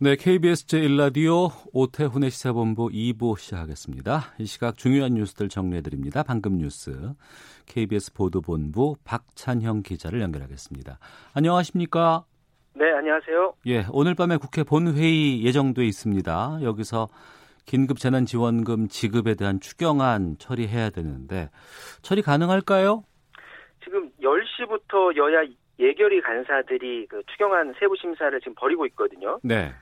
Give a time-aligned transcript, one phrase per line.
[0.00, 4.32] 네, KBS 제1라디오 오태훈의 시사본부 2부 시작하겠습니다.
[4.38, 6.22] 이 시각 중요한 뉴스들 정리해드립니다.
[6.22, 6.92] 방금 뉴스
[7.66, 11.00] KBS 보도본부 박찬형 기자를 연결하겠습니다.
[11.34, 12.24] 안녕하십니까?
[12.74, 13.54] 네, 안녕하세요.
[13.66, 16.60] 예, 오늘 밤에 국회 본회의 예정돼 있습니다.
[16.62, 17.08] 여기서
[17.66, 21.50] 긴급 재난 지원금 지급에 대한 추경안 처리해야 되는데
[22.02, 23.02] 처리 가능할까요?
[23.82, 25.42] 지금 10시부터 여야
[25.80, 29.40] 예결위 간사들이 그 추경안 세부 심사를 지금 벌이고 있거든요.
[29.42, 29.72] 네.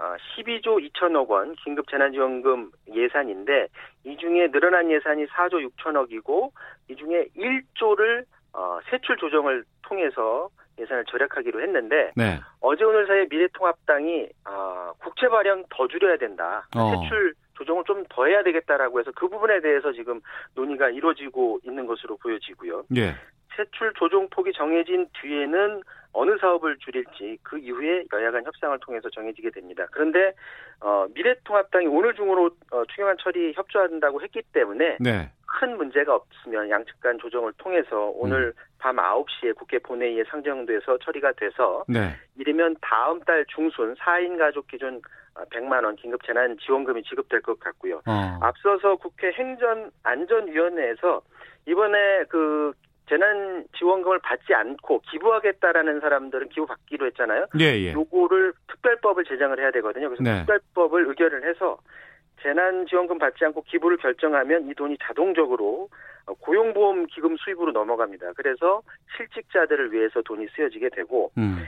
[0.00, 3.68] 어, 12조 2천억 원 긴급 재난지원금 예산인데
[4.04, 6.50] 이 중에 늘어난 예산이 4조 6천억이고
[6.88, 12.40] 이 중에 1조를 어, 세출 조정을 통해서 예산을 절약하기로 했는데 네.
[12.60, 16.66] 어제 오늘 사이에 미래통합당이 어, 국채 발행 더 줄여야 된다.
[16.74, 16.96] 어.
[16.96, 20.20] 세출 조정을 좀 더 해야 되겠다라고 해서 그 부분에 대해서 지금
[20.54, 22.84] 논의가 이루어지고 있는 것으로 보여지고요.
[22.96, 23.14] 예.
[23.54, 29.50] 세출 조정 폭이 정해진 뒤에는 어느 사업을 줄일지 그 이후에 여야 간 협상을 통해서 정해지게
[29.50, 29.86] 됩니다.
[29.92, 30.32] 그런데
[30.80, 35.30] 어, 미래통합당이 오늘 중으로 어, 추경안 처리 협조한다고 했기 때문에 네.
[35.46, 41.84] 큰 문제가 없으면 양측 간 조정을 통해서 오늘 밤 9시에 국회 본회의에 상정돼서 처리가 돼서
[41.88, 42.16] 네.
[42.36, 45.02] 이르면 다음 달 중순 4인 가족 기준
[45.34, 48.00] 100만 원 긴급 재난 지원금이 지급될 것 같고요.
[48.06, 48.38] 어.
[48.40, 51.22] 앞서서 국회 행정안전위원회에서
[51.66, 52.72] 이번에 그
[53.10, 57.46] 재난 지원금을 받지 않고 기부하겠다라는 사람들은 기부 받기로 했잖아요.
[57.58, 57.92] 예, 예.
[57.92, 60.08] 요거를 특별법을 제정을 해야 되거든요.
[60.08, 60.38] 그래서 네.
[60.38, 61.76] 특별법을 의결을 해서
[62.40, 65.88] 재난 지원금 받지 않고 기부를 결정하면 이 돈이 자동적으로
[66.26, 68.32] 어, 고용보험 기금 수입으로 넘어갑니다.
[68.36, 68.80] 그래서
[69.16, 71.66] 실직자들을 위해서 돈이 쓰여지게 되고 음.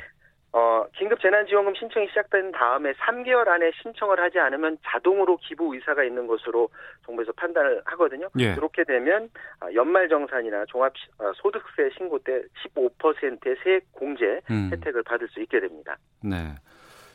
[0.55, 6.27] 어, 긴급 재난지원금 신청이 시작된 다음에 3개월 안에 신청을 하지 않으면 자동으로 기부 의사가 있는
[6.27, 6.69] 것으로
[7.07, 8.29] 정부에서 판단을 하거든요.
[8.39, 8.55] 예.
[8.55, 9.31] 그렇게 되면
[9.61, 12.43] 아, 연말정산이나 종합 시- 어, 소득세 신고 때
[12.75, 14.69] 15%의 세액 공제 음.
[14.73, 15.97] 혜택을 받을 수 있게 됩니다.
[16.23, 16.55] 네.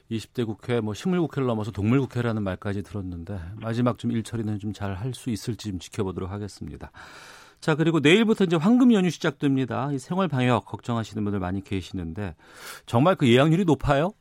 [0.09, 5.29] 20대 국회, 뭐 식물국회를 넘어서 동물국회라는 말까지 들었는데 마지막 좀 일처리는 좀 잘 할 수
[5.29, 6.91] 있을지 좀 지켜보도록 하겠습니다.
[7.59, 9.89] 자 그리고 내일부터 이제 황금 연휴 시작됩니다.
[9.91, 12.35] 이 생활 방역 걱정하시는 분들 많이 계시는데
[12.85, 14.11] 정말 그 예약률이 높아요?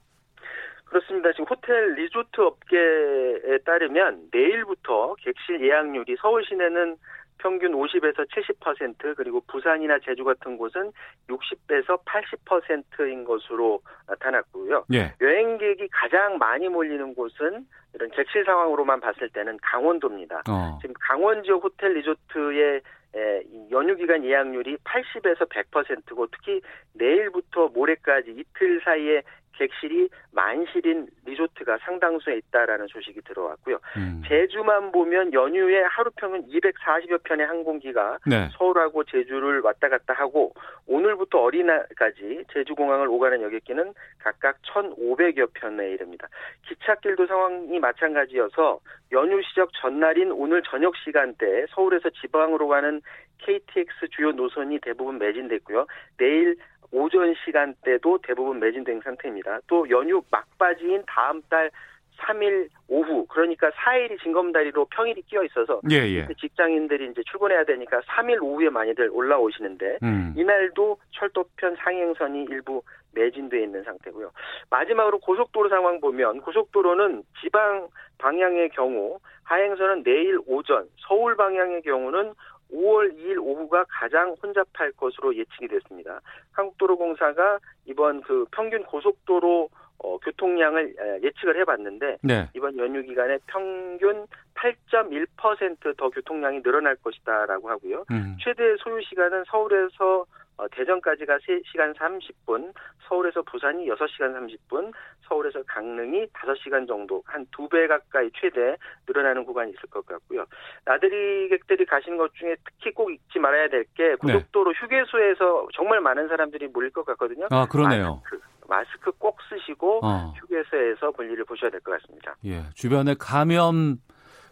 [0.85, 1.31] 그렇습니다.
[1.33, 6.97] 지금 호텔 리조트 업계에 따르면 내일부터 객실 예약률이 서울 시내는
[7.39, 10.91] 평균 50에서 70% 그리고 부산이나 제주 같은 곳은
[11.29, 14.87] 60에서 80%인 것으로 나타났고요.
[14.95, 15.13] 예.
[15.21, 20.43] 여행객이 가장 많이 몰리는 곳은 이런 객실 상황으로만 봤을 때는 강원도입니다.
[20.49, 20.79] 어.
[20.81, 22.81] 지금 강원 지역 호텔 리조트의
[23.17, 26.61] 에, 이 연휴 기간 예약률이 80에서 100%고 특히
[26.93, 29.23] 내일부터 모레까지 이틀 사이에
[29.57, 33.79] 객실이 만실인 리조트가 상당수에 있다라는 소식이 들어왔고요.
[33.97, 34.23] 음.
[34.27, 38.49] 제주만 보면 연휴에 하루 평균 240여 편의 항공기가 네.
[38.57, 40.53] 서울하고 제주를 왔다 갔다 하고
[40.87, 46.29] 오늘부터 어린이날까지 제주공항을 오가는 여객기는 각각 1,500여 편에 이릅니다.
[46.69, 48.81] 기찻길도 상황이 마찬가지여서
[49.13, 53.01] 연휴 시작 전날인 오늘 저녁 시간대에 서울에서 지방으로 가는
[53.39, 55.87] KTX 주요 노선이 대부분 매진됐고요.
[56.17, 56.57] 내일
[56.93, 59.61] 오전 시간대도 대부분 매진된 상태입니다.
[59.67, 61.71] 또 연휴 막바지인 다음 달
[62.19, 66.27] 3일 오후 그러니까 4일이 징검다리로 평일이 끼어 있어서 예, 예.
[66.41, 70.33] 직장인들이 이제 출근해야 되니까 3일 오후에 많이들 올라오시는데 음.
[70.37, 72.83] 이날도 철도편 상행선이 일부
[73.13, 74.31] 매진돼 있는 상태고요.
[74.71, 77.89] 마지막으로 고속도로 상황 보면 고속도로는 지방
[78.19, 82.35] 방향의 경우 하행선은 내일 오전, 서울 방향의 경우는
[82.73, 86.21] 5월 2일 오후가 가장 혼잡할 것으로 예측이 됐습니다.
[86.53, 89.69] 한국도로공사가 이번 그 평균 고속도로
[89.99, 92.49] 어, 교통량을 에, 예측을 해봤는데 네.
[92.55, 98.05] 이번 연휴 기간에 평균 8.1%더 교통량이 늘어날 것이다라고 하고요.
[98.11, 98.37] 음.
[98.41, 100.27] 최대 소요 시간은 서울에서
[100.59, 102.73] 어, 대전까지가 3시간 30분,
[103.09, 104.93] 서울에서 부산이 6시간 30분,
[105.29, 108.77] 서울에서 강릉이 5시간 정도, 한 두 배 가까이 최대
[109.07, 110.47] 늘어나는 구간이 있을 것 같고요.
[110.85, 116.69] 나들이객들이 가시는 것 중에 특히 꼭 잊지 말아야 될 게 고속도로 휴게소에서 정말 많은 사람들이
[116.69, 117.47] 몰릴 것 같거든요.
[117.51, 118.21] 아, 그러네요.
[118.25, 120.33] 마스크, 마스크 꼭 쓰시고 어.
[120.39, 122.35] 휴게소에서 볼일을 보셔야 될 것 같습니다.
[122.47, 122.65] 예.
[122.75, 123.97] 주변에 감염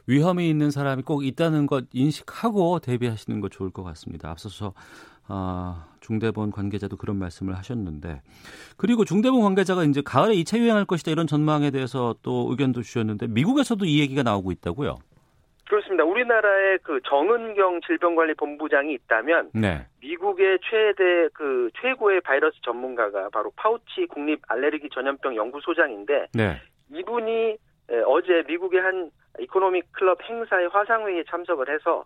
[0.07, 4.31] 위험이 있는 사람이 꼭 있다는 것 인식하고 대비하시는 거 좋을 것 같습니다.
[4.31, 4.75] 앞서서
[5.29, 8.21] 아, 중대본 관계자도 그런 말씀을 하셨는데
[8.77, 13.85] 그리고 중대본 관계자가 이제 가을에 2차 유행할 것이다 이런 전망에 대해서 또 의견도 주셨는데 미국에서도
[13.87, 14.99] 이 얘기가 나오고 있다고요?
[15.67, 16.05] 그렇습니다.
[16.05, 19.87] 우리나라에 그 정은경 질병관리본부장이 있다면 네.
[20.01, 26.61] 미국의 최대 그 최고의 바이러스 전문가가 바로 파우치 국립 알레르기 전염병 연구소장인데 네.
[26.93, 27.57] 이분이
[28.07, 29.11] 어제 미국의 한
[29.41, 32.05] Economic Club 행사에 화상회의에 참석을 해서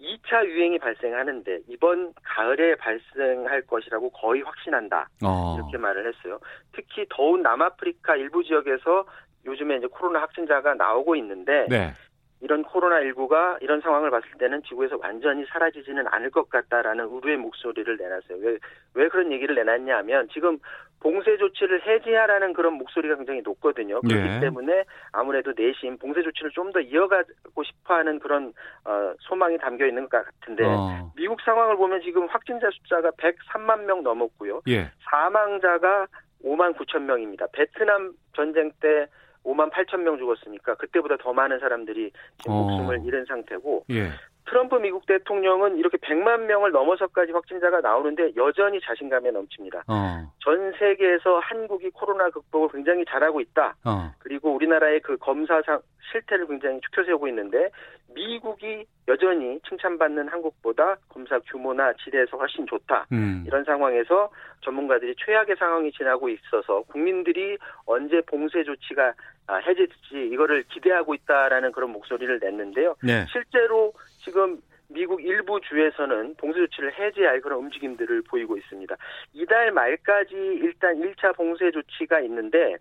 [0.00, 5.08] 2차 유행이 발생하는데 이번 가을에 발생할 것이라고 거의 확신한다.
[5.24, 5.56] 어.
[5.56, 6.38] 이렇게 말을 했어요.
[6.72, 9.04] 특히 더운 남아프리카 일부 지역에서
[9.44, 11.92] 요즘에 이제 코로나 확진자가 나오고 있는데 네.
[12.40, 18.38] 이런 코로나19가 이런 상황을 봤을 때는 지구에서 완전히 사라지지는 않을 것 같다라는 우려의 목소리를 내놨어요.
[18.38, 18.58] 왜,
[18.94, 20.58] 왜 그런 얘기를 내놨냐 하면 지금
[21.00, 24.00] 봉쇄 조치를 해제하라는 그런 목소리가 굉장히 높거든요.
[24.02, 24.40] 그렇기 예.
[24.40, 28.52] 때문에 아무래도 내심 봉쇄 조치를 좀 더 이어가고 싶어 하는 그런,
[28.84, 31.10] 어, 소망이 담겨 있는 것 같은데 어.
[31.16, 34.60] 미국 상황을 보면 지금 확진자 숫자가 103만 명 넘었고요.
[34.68, 34.88] 예.
[35.10, 36.06] 사망자가
[36.44, 37.46] 5만 9천 명입니다.
[37.52, 39.06] 베트남 전쟁 때
[39.44, 42.62] 5만 8천 명 죽었으니까 그때보다 더 많은 사람들이 지금 어.
[42.62, 44.10] 목숨을 잃은 상태고 예.
[44.46, 49.84] 트럼프 미국 대통령은 이렇게 100만 명을 넘어서까지 확진자가 나오는데 여전히 자신감에 넘칩니다.
[49.88, 50.32] 어.
[50.42, 53.76] 전 세계에서 한국이 코로나 극복을 굉장히 잘하고 있다.
[53.84, 54.12] 어.
[54.18, 57.70] 그리고 우리나라의 그 검사 상 실태를 굉장히 축켜 세우고 있는데
[58.14, 63.06] 미국이 여전히 칭찬받는 한국보다 검사 규모나 질에서 훨씬 좋다.
[63.12, 63.44] 음.
[63.46, 64.30] 이런 상황에서
[64.62, 69.14] 전문가들이 최악의 상황이 지나고 있어서 국민들이 언제 봉쇄 조치가
[69.46, 72.94] 아, 해제될지 이거를 기대하고 있다라는 그런 목소리를 냈는데요.
[73.02, 73.26] 네.
[73.32, 78.96] 실제로 지금 미국 일부 주에서는 봉쇄 조치를 해제할 그런 움직임들을 보이고 있습니다.
[79.32, 82.76] 이달 말까지 일단 1차 봉쇄 조치가 있는데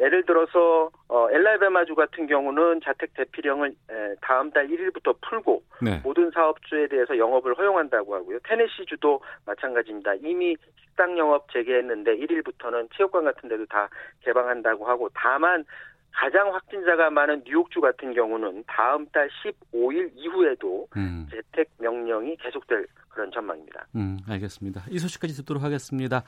[0.00, 6.00] 예를 들어서 어, 엘라베마주 같은 경우는 자택 대피령을 에, 다음 달 1일부터 풀고 네.
[6.02, 8.38] 모든 사업주에 대해서 영업을 허용한다고 하고요.
[8.44, 10.14] 테네시주도 마찬가지입니다.
[10.22, 13.88] 이미 식당 영업 재개했는데 1일부터는 체육관 같은 데도 다
[14.24, 15.64] 개방한다고 하고 다만
[16.12, 21.28] 가장 확진자가 많은 뉴욕주 같은 경우는 다음 달 15일 이후에도 음.
[21.30, 22.86] 재택 명령이 계속될
[23.20, 23.86] 그런 전망입니다.
[23.96, 24.84] 음, 알겠습니다.
[24.88, 26.22] 이 소식까지 듣도록 하겠습니다.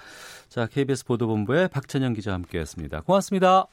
[0.48, 3.00] 자, KBS 보도본부의 박찬영 기자와 함께했습니다.
[3.00, 3.66] 고맙습니다.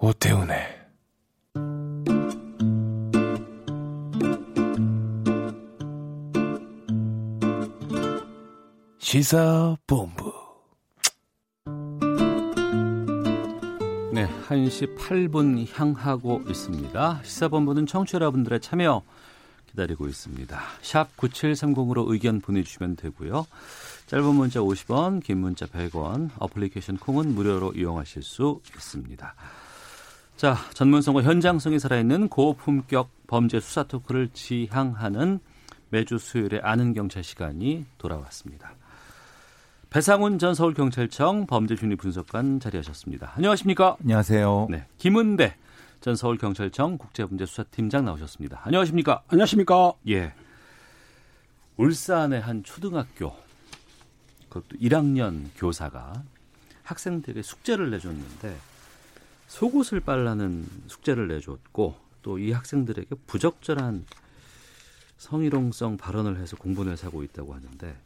[0.00, 0.78] 오태훈의
[8.98, 10.27] 시사본부
[14.18, 17.20] 네, 1시 8분 향하고 있습니다.
[17.22, 19.04] 시사본부는 청취자 여러분들의 참여
[19.70, 20.60] 기다리고 있습니다.
[20.82, 23.46] 샵 9730으로 의견 보내주시면 되고요.
[24.08, 29.34] 짧은 문자 50원, 긴 문자 100원, 어플리케이션 콩은 무료로 이용하실 수 있습니다.
[30.36, 35.38] 자, 전문성과 현장성이 살아있는 고품격 범죄 수사 토크를 지향하는
[35.90, 38.77] 매주 수요일에 아는 경찰 시간이 돌아왔습니다.
[39.90, 43.32] 배상훈 전 서울경찰청 범죄심리 분석관 자리하셨습니다.
[43.36, 43.96] 안녕하십니까?
[44.02, 44.66] 안녕하세요.
[44.70, 45.56] 네, 김은배
[46.00, 48.60] 전 서울경찰청 국제범죄수사팀장 나오셨습니다.
[48.64, 49.22] 안녕하십니까?
[49.28, 49.94] 안녕하십니까.
[50.08, 50.34] 예.
[51.78, 53.34] 울산의 한 초등학교
[54.50, 56.22] 그것도 1학년 교사가
[56.82, 58.56] 학생들에게 숙제를 내줬는데
[59.46, 64.04] 속옷을 빨라는 숙제를 내줬고 또 이 학생들에게 부적절한
[65.16, 67.96] 성희롱성 발언을 해서 공분을 사고 있다고 하는데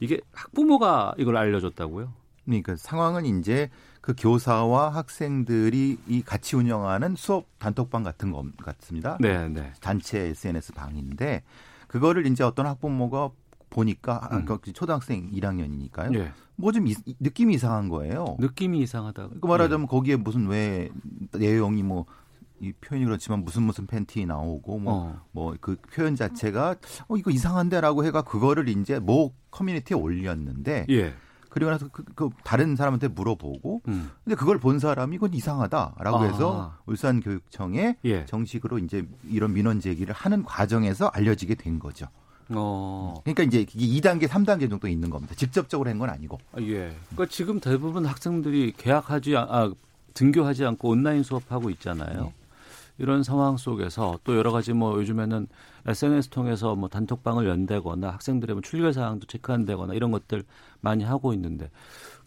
[0.00, 2.12] 이게 학부모가 이걸 알려줬다고요?
[2.44, 9.18] 그러니까 상황은 이제 그 교사와 학생들이 이 같이 운영하는 수업 단톡방 같은 것 같습니다.
[9.20, 9.72] 네, 네.
[9.80, 11.42] 단체 SNS 방인데
[11.86, 13.30] 그거를 이제 어떤 학부모가
[13.68, 14.44] 보니까 아, 음.
[14.44, 16.14] 그 초등학생 1학년이니까요.
[16.18, 16.32] 예.
[16.56, 16.86] 뭐좀
[17.20, 18.36] 느낌이 이상한 거예요.
[18.38, 19.28] 느낌이 이상하다.
[19.40, 20.90] 그 말하자면 거기에 무슨 왜
[21.32, 22.06] 내용이 뭐
[22.60, 25.20] 이 표현이 그렇지만 무슨 무슨 팬티 나오고 뭐 어.
[25.32, 26.76] 뭐그 표현 자체가
[27.08, 31.14] 어 이거 이상한데라고 해가 그거를 이제 모 커뮤니티에 올렸는데 예.
[31.48, 34.10] 그리고 나서 그, 그 다른 사람한테 물어보고 음.
[34.22, 36.22] 근데 그걸 본 사람이 이건 이상하다라고 아.
[36.24, 38.24] 해서 울산 교육청에 예.
[38.26, 42.06] 정식으로 이제 이런 민원 제기를 하는 과정에서 알려지게 된 거죠.
[42.50, 43.14] 어.
[43.24, 45.34] 그러니까 이제 이게 2단계, 3단계 정도 있는 겁니다.
[45.36, 46.38] 직접적으로 한 건 아니고.
[46.52, 46.94] 아, 예.
[47.10, 49.72] 그러니까 지금 대부분 학생들이 계약하지 않, 아,
[50.14, 52.24] 등교하지 않고 온라인 수업하고 있잖아요.
[52.24, 52.34] 네.
[53.00, 55.48] 이런 상황 속에서 또 여러 가지 뭐 요즘에는
[55.86, 60.44] SNS 통해서 뭐 단톡방을 연대거나 학생들의 뭐 출결 사항도 체크한다거나 이런 것들
[60.80, 61.70] 많이 하고 있는데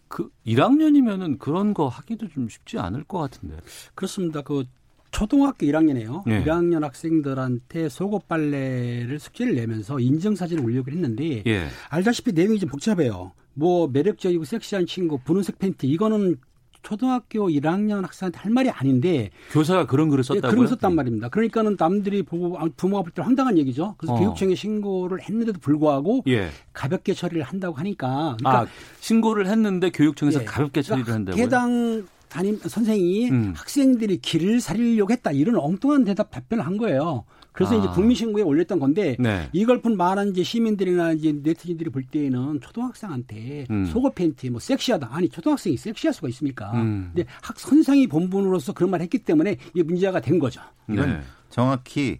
[0.08, 3.56] 그 1학년이면은 그런 거 하기도 좀 쉽지 않을 것 같은데.
[3.94, 4.42] 그렇습니다.
[4.42, 4.64] 그
[5.12, 6.24] 초등학교 1학년이에요.
[6.26, 6.44] 예.
[6.44, 11.68] 1학년 학생들한테 속옷 빨래를 숙제를 내면서 인증 사진을 올리고 했는데 예.
[11.88, 13.30] 알다시피 내용이 좀 복잡해요.
[13.54, 16.36] 뭐 매력적이고 섹시한 친구, 분홍색 팬티 이거는
[16.84, 20.50] 초등학교 1학년 학생한테 할 말이 아닌데 교사가 그런 글을 예, 썼다고요?
[20.50, 21.28] 그런 걸 썼단 말입니다.
[21.30, 23.94] 그러니까는 남들이 보고 아, 부모가 볼 때 황당한 얘기죠.
[23.96, 24.18] 그래서 어.
[24.18, 26.50] 교육청에 신고를 했는데도 불구하고 예.
[26.72, 28.66] 가볍게 처리를 한다고 하니까 그러니까 아,
[29.00, 30.44] 신고를 했는데 교육청에서 예.
[30.44, 31.42] 가볍게 처리를 그러니까 한다고요?
[31.42, 33.52] 해당 담임 선생이 음.
[33.56, 37.24] 학생들이 길을 살리려고 했다 이런 엉뚱한 대답 답변을 한 거예요.
[37.54, 37.78] 그래서 아.
[37.78, 39.48] 이제 국민신고에 올렸던 건데 네.
[39.52, 43.86] 이걸 본 많은 이제 시민들이나 이제 네티즌들이 볼 때에는 초등학생한테 음.
[43.86, 46.72] 속옷 팬티 뭐 섹시하다 아니 초등학생이 섹시할 수가 있습니까?
[46.72, 47.12] 음.
[47.14, 50.60] 근데 학 선생이 본분으로서 그런 말 했기 때문에 이게 문제가 된 거죠.
[50.90, 51.20] 이건 네.
[51.48, 52.18] 정확히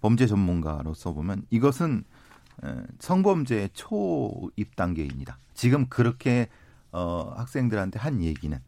[0.00, 2.02] 범죄 전문가로서 보면 이것은
[2.64, 5.38] 에, 성범죄의 초입 단계입니다.
[5.54, 6.48] 지금 그렇게
[6.90, 8.58] 어, 학생들한테 한 얘기는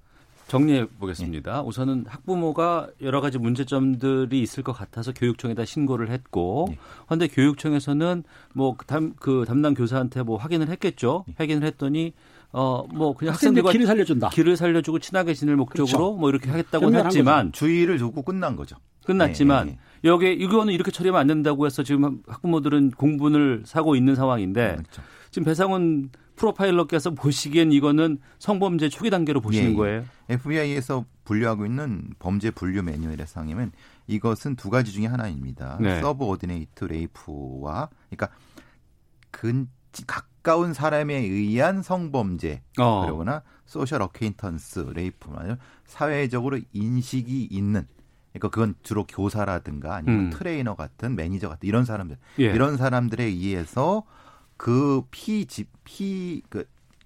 [0.59, 1.63] 정리해 보겠습니다.
[1.63, 6.79] 우선은 학부모가 여러 가지 문제점들이 있을 것 같아서 교육청에다 신고를 했고, 네.
[7.07, 11.25] 그런데 교육청에서는 뭐담그 담당 교사한테 뭐 확인을 했겠죠.
[11.37, 12.13] 확인을 했더니
[12.53, 14.29] 어뭐 그냥 학생들 학생들과 길을 살려준다.
[14.29, 16.17] 길을 살려주고 친하게 지낼 목적으로 그렇죠.
[16.17, 18.77] 뭐 이렇게 하겠다고 변명한 했지만 주의를 주고 끝난 거죠.
[19.05, 24.77] 끝났지만 네, 여기 이거는 이렇게 처리하면 안 된다고 해서 지금 학부모들은 공분을 사고 있는 상황인데
[24.77, 25.03] 그렇죠.
[25.35, 29.77] 지금 배상훈 프로파일러께서 보시기엔 이거는 성범죄 초기 단계로 보시는 예, 예.
[29.77, 30.05] 거예요.
[30.29, 33.73] FBI에서 분류하고 있는 범죄 분류 매뉴얼에 의하면
[34.07, 35.79] 이것은 두 가지 중에 하나입니다.
[35.81, 36.01] 네.
[36.01, 38.37] subordinate rape와 그러니까
[39.33, 39.69] 근
[40.07, 43.03] 가까운 사람에 의한 성범죄 어.
[43.05, 47.89] 그러거나 social acquaintance rape 말하면 사회적으로 인식이 있는
[48.33, 50.31] 그러니까 그건 주로 교사라든가 아니면 음.
[50.31, 52.45] 트레이너 같은 매니저 같은 이런 사람들 예.
[52.45, 54.05] 이런 사람들에 의해서
[54.57, 56.43] 그 그피집피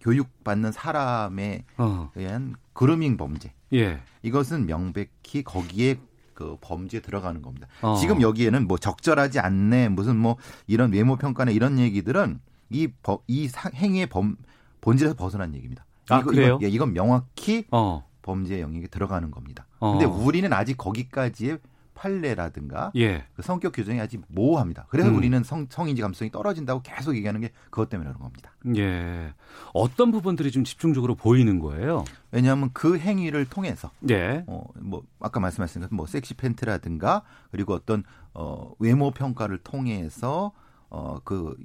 [0.01, 2.11] 교육받는 사람에 어.
[2.15, 4.01] 의한 그루밍 범죄 예.
[4.23, 5.99] 이것은 명백히 거기에
[6.35, 7.67] 그 범죄에 들어가는 겁니다.
[7.83, 7.97] 어.
[7.97, 10.37] 지금 여기에는 뭐 적절하지 않네 무슨 뭐
[10.69, 12.41] 이런 외모 평가나 이런 얘기들은
[12.71, 14.37] 이, 법, 이 사- 행위의 범,
[14.81, 15.85] 본질에서 벗어난 얘기입니다.
[16.11, 16.57] 아, 그래요?
[16.57, 18.07] 이건, 예, 이건 명확히 어.
[18.23, 19.67] 범죄 영역에 들어가는 겁니다.
[19.81, 19.93] 어.
[19.93, 21.59] 근데 우리는 아직 거기까지의
[21.99, 23.25] 판례라든가 예.
[23.35, 24.87] 그 성격 규정이 아직 모호합니다.
[24.89, 25.17] 그래서 음.
[25.17, 28.53] 우리는 성, 성인지 감성이 떨어진다고 계속 얘기하는 게 그것 때문에 그런 겁니다.
[28.77, 29.35] 예.
[29.75, 32.05] 어떤 부분들이 좀 집중적으로 보이는 거예요?
[32.31, 34.45] 왜냐하면 그 행위를 통해서 예.
[34.47, 40.53] 어, 뭐 아까 말씀하신 것뭐 섹시 팬트라든가 그리고 어떤 어, 외모 평가를 통해서
[40.91, 41.57] 어, 그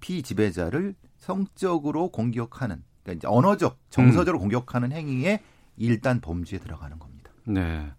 [0.00, 5.40] 피지배자를 성적으로 공격하는 그러니까 이제 언어적 정서적으로 공격하는 행위에
[5.76, 7.30] 일단 범죄에 들어가는 겁니다.
[7.44, 7.90] 네.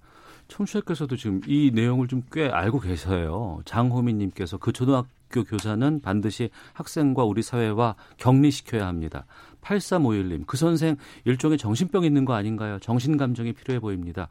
[0.50, 3.62] 청취자께서도 지금 이 내용을 좀 꽤 알고 계셔요.
[3.66, 9.26] 장호민님께서 그 초등학교 교사는 반드시 학생과 우리 사회와 격리시켜야 합니다.
[9.62, 12.80] 8351님, 그 선생 일종의 정신병 있는 거 아닌가요?
[12.80, 14.28] 정신감정이 필요해 보입니다.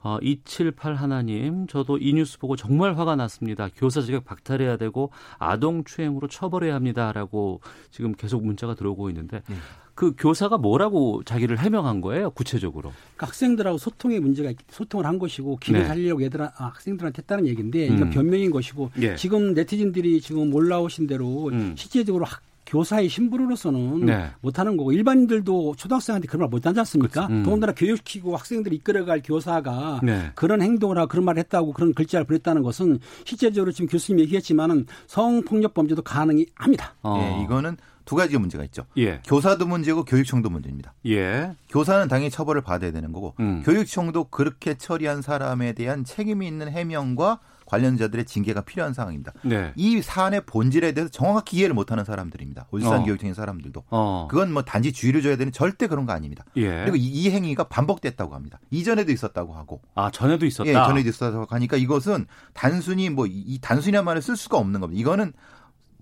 [0.00, 3.68] 어, 278 하나님, 저도 이 뉴스 보고 정말 화가 났습니다.
[3.76, 9.56] 교사 자격 박탈해야 되고 아동 추행으로 처벌해야 합니다라고 지금 계속 문자가 들어오고 있는데 네.
[9.94, 12.30] 그 교사가 뭐라고 자기를 해명한 거예요?
[12.30, 12.92] 구체적으로?
[13.16, 15.86] 그러니까 학생들하고 소통의 문제가 있- 소통을 한 것이고 길을 네.
[15.88, 18.10] 살리려고 얘들 아, 학생들한테 했다는 얘기인데 이거 음.
[18.10, 19.16] 변명인 것이고 예.
[19.16, 21.74] 지금 네티즌들이 지금 올라오신 대로 음.
[21.76, 24.30] 실제적으로 학, 교사의 신분으로서는 네.
[24.40, 27.26] 못하는 거고 일반인들도 초등학생한테 그런 말 못하지 않습니까?
[27.26, 27.42] 음.
[27.42, 30.30] 더군다나 교육시키고 학생들을 이끌어갈 교사가 네.
[30.34, 35.74] 그런 행동을 하고 그런 말을 했다고 그런 글자를 보냈다는 것은 실제적으로 지금 교수님 얘기했지만은 성폭력
[35.74, 36.94] 범죄도 가능이 합니다.
[37.02, 37.18] 어.
[37.20, 38.84] 예, 이거는 두 가지가 문제가 있죠.
[38.96, 39.20] 예.
[39.26, 40.94] 교사도 문제고 교육청도 문제입니다.
[41.06, 41.52] 예.
[41.68, 43.62] 교사는 당연히 처벌을 받아야 되는 거고 음.
[43.64, 49.32] 교육청도 그렇게 처리한 사람에 대한 책임이 있는 해명과 관련자들의 징계가 필요한 상황입니다.
[49.44, 49.72] 네.
[49.76, 52.66] 이 사안의 본질에 대해서 정확히 이해를 못하는 사람들입니다.
[52.70, 53.04] 울산 어.
[53.04, 53.84] 교육청의 사람들도.
[53.90, 54.26] 어.
[54.30, 56.44] 그건 뭐 단지 주의를 줘야 되는 절대 그런 거 아닙니다.
[56.56, 56.80] 예.
[56.80, 58.58] 그리고 이, 이 행위가 반복됐다고 합니다.
[58.70, 59.82] 이전에도 있었다고 하고.
[59.94, 60.68] 아, 전에도 있었다.
[60.68, 64.98] 예, 전에도 있었다고 하니까 이것은 단순히 뭐 이 단순한 말을 쓸 수가 없는 겁니다.
[65.00, 65.32] 이거는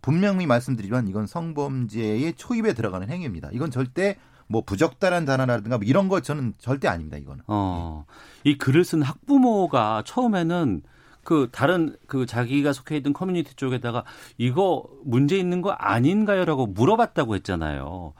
[0.00, 3.48] 분명히 말씀드리지만 이건 성범죄의 초입에 들어가는 행위입니다.
[3.52, 7.16] 이건 절대 뭐 부적절한 단어라든가 뭐 이런 거 저는 절대 아닙니다.
[7.16, 7.42] 이거는.
[7.48, 8.04] 어.
[8.44, 10.82] 이 글을 쓴 학부모가 처음에는
[11.26, 14.04] 그 다른 그 자기가 속해 있던 커뮤니티 쪽에다가
[14.38, 18.14] 이거 문제 있는 거 아닌가요라고 물어봤다고 했잖아요.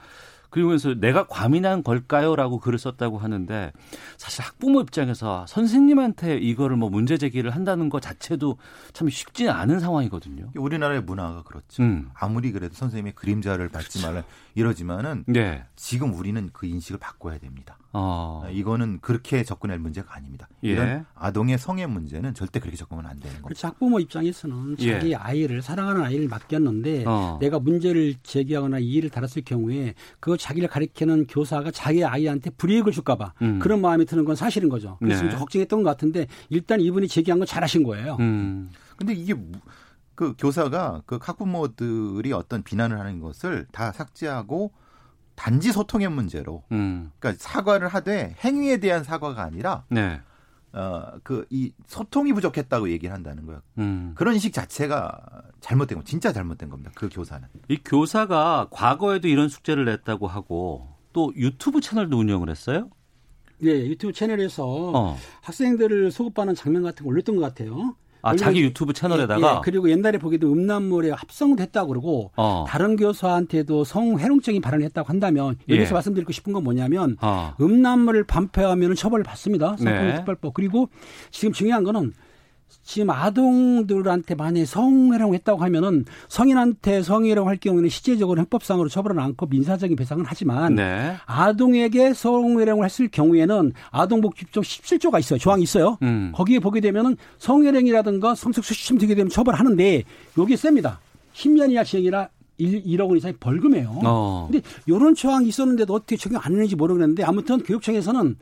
[0.49, 3.71] 그러면서 내가 과민한 걸까요라고 글을 썼다고 하는데
[4.17, 8.57] 사실 학부모 입장에서 선생님한테 이거를 뭐 문제 제기를 한다는 것 자체도
[8.91, 10.51] 참 쉽지 않은 상황이거든요.
[10.55, 11.83] 우리나라의 문화가 그렇죠.
[11.83, 12.09] 음.
[12.13, 14.23] 아무리 그래도 선생님의 그림자를 밟지 말라
[14.53, 15.63] 이러지만은 네.
[15.77, 17.77] 지금 우리는 그 인식을 바꿔야 됩니다.
[17.93, 18.47] 어.
[18.51, 20.47] 이거는 그렇게 접근할 문제가 아닙니다.
[20.63, 20.69] 예.
[20.69, 23.47] 이런 아동의 성의 문제는 절대 그렇게 접근하면 안 되는 겁니다.
[23.47, 24.93] 그렇지 학부모 입장에서는 예.
[24.93, 27.37] 자기 아이를 사랑하는 아이를 맡겼는데 어.
[27.41, 33.59] 내가 문제를 제기하거나 이의를 달았을 경우에 그 자기를 가리키는 교사가 자기 아이한테 불이익을 줄까봐 음.
[33.59, 34.97] 그런 마음이 드는 건 사실인 거죠.
[34.99, 35.29] 그래서 네.
[35.29, 38.17] 좀 걱정했던 것 같은데 일단 이분이 제기한 건 잘하신 거예요.
[38.19, 38.69] 음.
[38.97, 39.51] 근데 이게 무-
[40.15, 44.71] 그 교사가 그 학부모들이 어떤 비난을 하는 것을 다 삭제하고
[45.37, 47.11] 단지 소통의 문제로 음.
[47.19, 50.19] 그러니까 사과를 하되 행위에 대한 사과가 아니라 네.
[50.73, 53.61] 어그 이 소통이 부족했다고 얘기를 한다는 거예요.
[53.77, 54.13] 음.
[54.15, 56.91] 그런 식 자체가 잘못된 거 진짜 잘못된 겁니다.
[56.95, 57.47] 그 교사는.
[57.69, 62.89] 이 교사가 과거에도 이런 숙제를 냈다고 하고 또 유튜브 채널도 운영을 했어요?
[63.63, 65.17] 예, 유튜브 채널에서 어.
[65.41, 67.95] 학생들을 소급하는 장면 같은 거 올렸던 것 같아요.
[68.21, 72.65] 아, 자기 유튜브 채널에다가 예, 예, 그리고 옛날에 보기도 음란물에 합성도 했다고 그러고 어.
[72.67, 75.93] 다른 교사한테도 성희롱적인 발언을 했다고 한다면 여기서 예.
[75.93, 77.53] 말씀드리고 싶은 건 뭐냐면 어.
[77.59, 79.75] 음란물을 반표하면 처벌을 받습니다.
[79.79, 79.83] 네.
[79.83, 80.53] 성폭력 특별법.
[80.53, 80.89] 그리고
[81.31, 82.13] 지금 중요한 거는
[82.83, 89.97] 지금 아동들한테 만약에 성희롱 했다고 하면은 성인한테 성희롱 할 경우에는 실제적으로 형법상으로 처벌은 않고 민사적인
[89.97, 91.15] 배상은 하지만 네.
[91.25, 95.37] 아동에게 성희롱을 했을 경우에는 아동복지법 17조가 있어요.
[95.37, 95.97] 조항이 있어요.
[96.01, 96.31] 음.
[96.33, 100.03] 거기에 보게 되면은 성희롱이라든가 성적수심 되게 되면 처벌하는데
[100.37, 101.01] 여기 셉니다.
[101.33, 104.01] 10년 이하 징역이나 1, 1억 원 이상의 벌금이에요.
[104.05, 104.47] 어.
[104.49, 108.37] 근데 이런 조항이 있었는데도 어떻게 적용 안 했는지 모르겠는데 아무튼 교육청에서는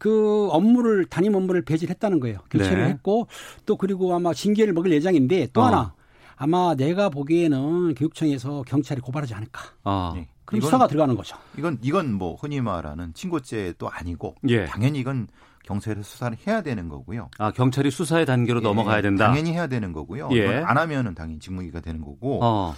[0.00, 2.38] 그 업무를 담임 업무를 배제를 했다는 거예요.
[2.50, 2.88] 교체를 네.
[2.88, 3.28] 했고
[3.66, 5.64] 또 그리고 아마 징계를 먹을 예정인데 또 어.
[5.66, 5.94] 하나
[6.36, 9.60] 아마 내가 보기에는 교육청에서 경찰이 고발하지 않을까.
[9.84, 10.12] 어.
[10.16, 10.26] 네.
[10.46, 11.36] 그럼 이건- 수사가 들어가는 거죠.
[11.58, 14.64] 이건 이건 뭐 흔히 말하는 친고죄도 아니고 예.
[14.64, 15.28] 당연히 이건
[15.64, 17.28] 경찰에서 수사를 해야 되는 거고요.
[17.36, 19.26] 아, 경찰이 수사의 단계로 예, 넘어가야 된다.
[19.26, 20.30] 당연히 해야 되는 거고요.
[20.32, 20.46] 예.
[20.64, 22.74] 안 하면은 당연히 직무유기가 되는 거고 어.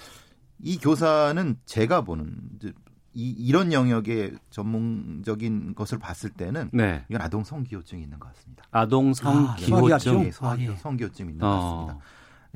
[0.60, 2.34] 이 교사는 제가 보는
[3.14, 7.04] 이, 이런 영역의 전문적인 것을 봤을 때는 네.
[7.08, 8.64] 이건 아동 성기호증이 있는 것 같습니다.
[8.70, 10.30] 아동 아, 성기호증.
[10.30, 10.66] 소아기호증.
[10.66, 10.76] 예, 아, 예.
[10.76, 11.94] 성기호증이 있는 것 같습니다.
[11.94, 12.00] 어.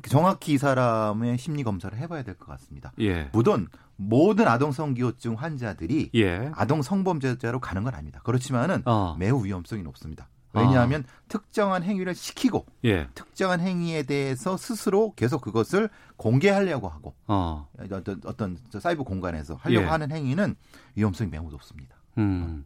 [0.08, 2.92] 정확히 이 사람의 심리 검사를 해봐야 될 것 같습니다.
[3.00, 3.28] 예.
[3.32, 6.50] 물론 모든 아동 성기호증 환자들이 예.
[6.54, 8.20] 아동 성범죄자로 가는 건 아닙니다.
[8.25, 9.16] 그렇지만은 어.
[9.18, 10.28] 매우 위험성이 높습니다.
[10.60, 13.08] 왜냐하면 특정한 행위를 시키고 예.
[13.14, 17.68] 특정한 행위에 대해서 스스로 계속 그것을 공개하려고 하고 어.
[17.90, 19.88] 어떤 어떤 저 사이버 공간에서 하려고 예.
[19.88, 20.54] 하는 행위는
[20.94, 21.96] 위험성이 매우 높습니다.
[22.18, 22.64] 음.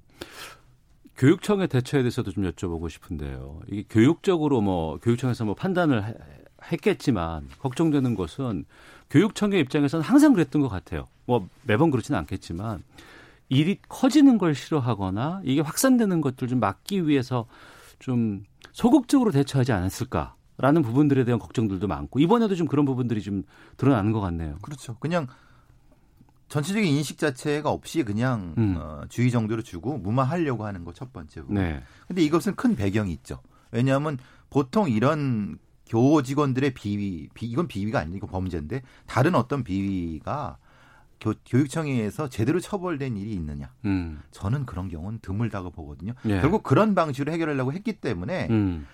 [1.17, 3.61] 교육청의 대처에 대해서도 좀 여쭤보고 싶은데요.
[3.69, 6.15] 이게 교육적으로 뭐 교육청에서 뭐 판단을 해-
[6.73, 8.65] 했겠지만 걱정되는 것은
[9.11, 11.07] 교육청의 입장에서는 항상 그랬던 것 같아요.
[11.27, 12.83] 뭐 매번 그렇지는 않겠지만
[13.49, 17.47] 일이 커지는 걸 싫어하거나 이게 확산되는 것들 좀 막기 위해서
[18.01, 23.45] 좀 소극적으로 대처하지 않았을까 라는 부분들에 대한 걱정들도 많고 이번에도 좀 그런 부분들이 좀
[23.77, 24.57] 드러나는 것 같네요.
[24.61, 24.97] 그렇죠.
[24.99, 25.27] 그냥
[26.49, 28.75] 전체적인 인식 자체가 없이 그냥 음.
[28.77, 31.55] 어, 주의 정도로 주고 무마하려고 하는 거 첫 번째 부분.
[31.55, 31.83] 네.
[32.09, 33.41] 근데 이것은 큰 배경이 있죠.
[33.71, 34.19] 왜냐하면
[34.51, 40.59] 보통 이런 교호 직원들의 비위, 비, 이건 비위가 아니고 범죄인데 다른 어떤 비위가
[41.21, 43.71] 교, 교육청에서 제대로 처벌된 일이 있느냐?
[43.85, 44.21] 음.
[44.31, 46.15] 저는 그런 경우는 드물다고 보거든요.
[46.25, 46.41] 예.
[46.41, 48.87] 결국 그런 방식으로 해결하려고 했기 때문에 음.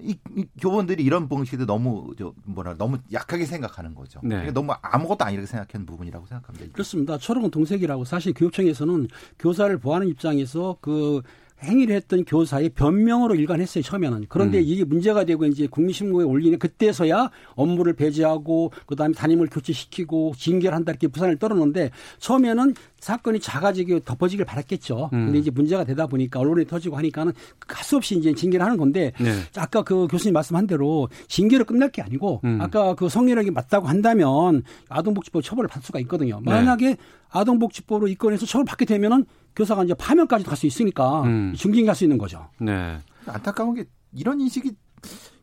[0.00, 4.20] 이, 이 교원들이 이런 방식도 너무 저 뭐라 너무 약하게 생각하는 거죠.
[4.22, 4.30] 네.
[4.30, 6.72] 그러니까 너무 아무것도 아니라고 생각하는 부분이라고 생각합니다.
[6.72, 7.16] 그렇습니다.
[7.16, 11.22] 초록은 동색이라고 사실 교육청에서는 교사를 보호하는 입장에서 그
[11.62, 14.64] 행위를 했던 교사의 변명으로 일관했어요 처음에는 그런데 음.
[14.64, 21.08] 이게 문제가 되고 이제 국민신고에 올리는 그때서야 업무를 배제하고 그다음에 담임을 교체시키고 징계를 한다 이렇게
[21.08, 25.10] 부산을 떨었는데 처음에는 사건이 작아지게 덮어지길 바랐겠죠.
[25.12, 25.26] 음.
[25.26, 27.32] 근데 이제 문제가 되다 보니까 언론에 터지고 하니까는
[27.66, 29.32] 가수 없이 이제 징계를 하는 건데 네.
[29.56, 32.60] 아까 그 교수님 말씀한 대로 징계로 끝날 게 아니고 음.
[32.60, 36.40] 아까 그 성희롱이 맞다고 한다면 아동복지법 처벌을 받을 수가 있거든요.
[36.44, 36.50] 네.
[36.50, 36.96] 만약에
[37.30, 41.52] 아동복지법으로 입건해서 처벌 받게 되면은 교사가 이제 파면까지 갈 수 있으니까 음.
[41.56, 42.48] 중징계 할수 있는 거죠.
[42.58, 42.98] 네.
[43.26, 44.72] 안타까운 게 이런 인식이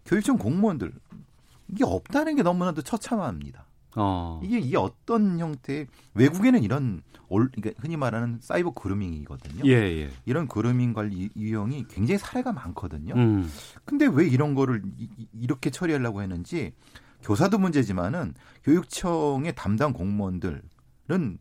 [0.06, 0.92] 교육청 공무원들
[1.70, 3.66] 이게 없다는 게 너무나도 처참합니다.
[3.96, 4.42] 어.
[4.44, 9.64] 이게 이게 어떤 형태의 외국에는 이런 올 그러니까 흔히 말하는 사이버 그루밍이거든요.
[9.66, 10.10] 예, 예.
[10.26, 13.14] 이런 그루밍 관리 유형이 굉장히 사례가 많거든요.
[13.16, 13.50] 음.
[13.86, 16.74] 근데 왜 이런 거를 이- 이- 이렇게 처리하려고 했는지
[17.24, 18.34] 교사도 문제지만은
[18.64, 20.62] 교육청의 담당 공무원들은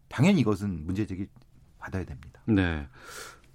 [0.09, 1.27] 당연히 이것은 문제 제기
[1.79, 2.40] 받아야 됩니다.
[2.47, 2.87] 네.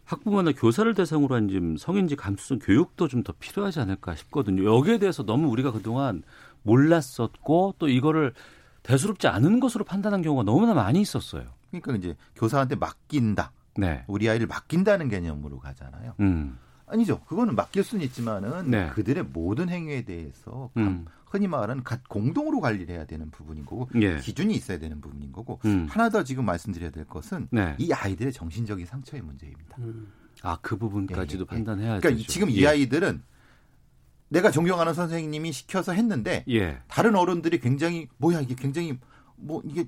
[0.05, 4.63] 학부모나 교사를 대상으로 한 지금 성인지 감수성 교육도 좀 더 필요하지 않을까 싶거든요.
[4.65, 6.23] 여기에 대해서 너무 우리가 그동안
[6.63, 8.33] 몰랐었고 또 이거를
[8.83, 11.43] 대수롭지 않은 것으로 판단한 경우가 너무나 많이 있었어요.
[11.71, 13.51] 그러니까 이제 교사한테 맡긴다.
[13.77, 14.03] 네.
[14.07, 16.15] 우리 아이를 맡긴다는 개념으로 가잖아요.
[16.19, 16.57] 음.
[16.87, 17.19] 아니죠.
[17.25, 18.89] 그거는 맡길 수는 있지만은 네.
[18.89, 21.05] 그들의 모든 행위에 대해서 음.
[21.27, 24.17] 흔히 말하는 각 공동으로 관리를 해야 되는 부분인 거고 예.
[24.17, 25.85] 기준이 있어야 되는 부분인 거고 음.
[25.87, 27.75] 하나 더 지금 말씀드려야 될 것은 네.
[27.77, 29.77] 이 아이들의 정신적인 상처의 문제입니다.
[30.41, 31.45] 아, 그 부분까지도 예, 예, 예.
[31.45, 32.01] 판단해야죠.
[32.01, 33.21] 그러니까 이- 지금 이 아이들은
[34.29, 36.79] 내가 존경하는 선생님이 시켜서 했는데 예.
[36.87, 38.97] 다른 어른들이 굉장히 뭐야 이게 굉장히
[39.39, 39.85] 뭐 이게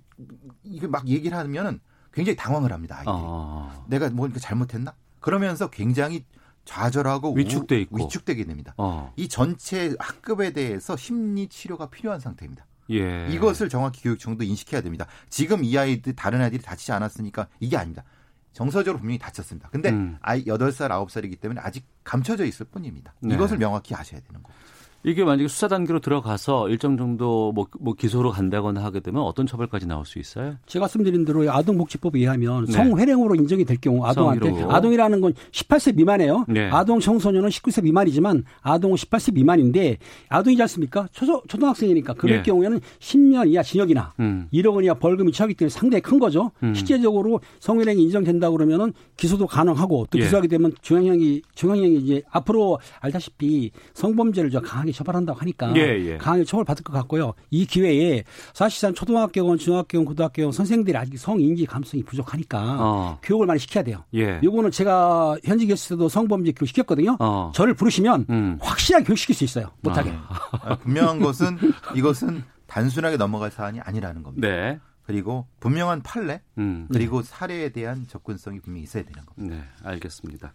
[0.63, 1.79] 이게 막 얘기를 하면은
[2.13, 2.95] 굉장히 당황을 합니다.
[2.97, 3.13] 아이들이.
[3.15, 3.85] 어.
[3.87, 4.93] 내가 뭐 이렇게 잘못했나?
[5.19, 6.25] 그러면서 굉장히
[6.65, 7.97] 좌절하고 위축돼 우- 있고.
[7.97, 8.73] 위축되게 됩니다.
[8.77, 9.13] 어.
[9.15, 12.65] 이 전체 학급에 대해서 심리 치료가 필요한 상태입니다.
[12.91, 13.27] 예.
[13.29, 15.07] 이것을 정확히 교육청도 인식해야 됩니다.
[15.29, 18.03] 지금 이 아이들 다른 아이들이 다치지 않았으니까 이게 아닙니다.
[18.51, 19.69] 정서적으로 분명히 다쳤습니다.
[19.69, 20.17] 근데 음.
[20.21, 23.13] 아이 8살, 9살이기 때문에 아직 감춰져 있을 뿐입니다.
[23.21, 23.35] 네.
[23.35, 24.57] 이것을 명확히 아셔야 되는 거죠.
[25.03, 29.87] 이게 만약에 수사 단계로 들어가서 일정 정도 뭐, 뭐 기소로 간다거나 하게 되면 어떤 처벌까지
[29.87, 30.55] 나올 수 있어요?
[30.67, 32.73] 제가 말씀드린 대로 아동복지법에 의하면 네.
[32.73, 34.75] 성회령으로 인정이 될 경우 아동한테 성희롱으로.
[34.75, 36.45] 아동이라는 건 18세 미만이에요.
[36.47, 36.69] 네.
[36.71, 39.97] 아동 청소년은 19세 미만이지만 아동은 18세 미만인데
[40.29, 41.07] 아동이지 않습니까?
[41.11, 42.41] 초, 초등학생이니까 그럴 예.
[42.43, 44.47] 경우에는 10년 이하 징역이나 음.
[44.53, 46.51] 1억 원 이하 벌금이 처하기 때문에 상당히 큰 거죠.
[46.61, 46.75] 음.
[46.75, 50.23] 실제적으로 성희롱이 인정된다 그러면은 기소도 가능하고 또 예.
[50.23, 56.17] 기소하게 되면 중형형이 중형형이 이제 앞으로 알다시피 성범죄를 저 강하게 처벌한다고 하니까 예, 예.
[56.17, 57.34] 강하게 처벌받을 것 같고요.
[57.49, 58.23] 이 기회에
[58.54, 63.19] 사실상 초등학교건 중학교건 고등학교건 선생들이 아직 성인지 감성이 부족하니까 어.
[63.23, 64.04] 교육을 많이 시켜야 돼요.
[64.13, 64.39] 예.
[64.43, 67.17] 요거는 제가 현직에서도 성범죄 교육 시켰거든요.
[67.19, 67.51] 어.
[67.54, 68.58] 저를 부르시면 음.
[68.62, 69.71] 확실하게 교육시킬 수 있어요.
[69.82, 70.12] 못하게.
[70.51, 71.58] 아, 분명한 것은
[71.95, 74.47] 이것은 단순하게 넘어갈 사안이 아니라는 겁니다.
[74.47, 74.80] 네.
[75.04, 76.88] 그리고 분명한 판례 음.
[76.91, 79.56] 그리고 사례에 대한 접근성이 분명히 있어야 되는 겁니다.
[79.58, 80.54] 네, 알겠습니다.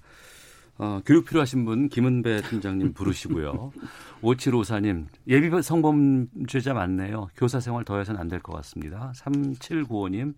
[0.78, 3.72] 어, 교육 필요하신 분 김은배 팀장님 부르시고요.
[4.22, 7.28] 5754님 예비 성범죄자 많네요.
[7.36, 9.12] 교사 생활 더 해서는 안 될 것 같습니다.
[9.16, 10.34] 3795님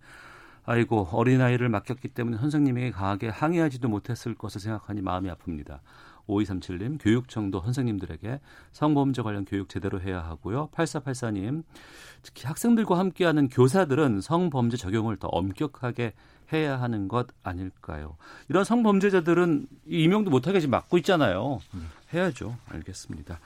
[0.65, 5.79] 아이고 어린아이를 맡겼기 때문에 선생님에게 강하게 항의하지도 못했을 것을 생각하니 마음이 아픕니다.
[6.27, 8.39] 5237님 교육청도 선생님들에게
[8.71, 10.69] 성범죄 관련 교육 제대로 해야 하고요.
[10.71, 11.63] 8484님
[12.21, 16.13] 특히 학생들과 함께하는 교사들은 성범죄 적용을 더 엄격하게
[16.51, 18.17] 해야 하는 것 아닐까요?
[18.47, 21.59] 이런 성범죄자들은 이 임용도 못하게 지금 막고 있잖아요.
[22.13, 22.57] 해야죠.
[22.67, 23.39] 알겠습니다.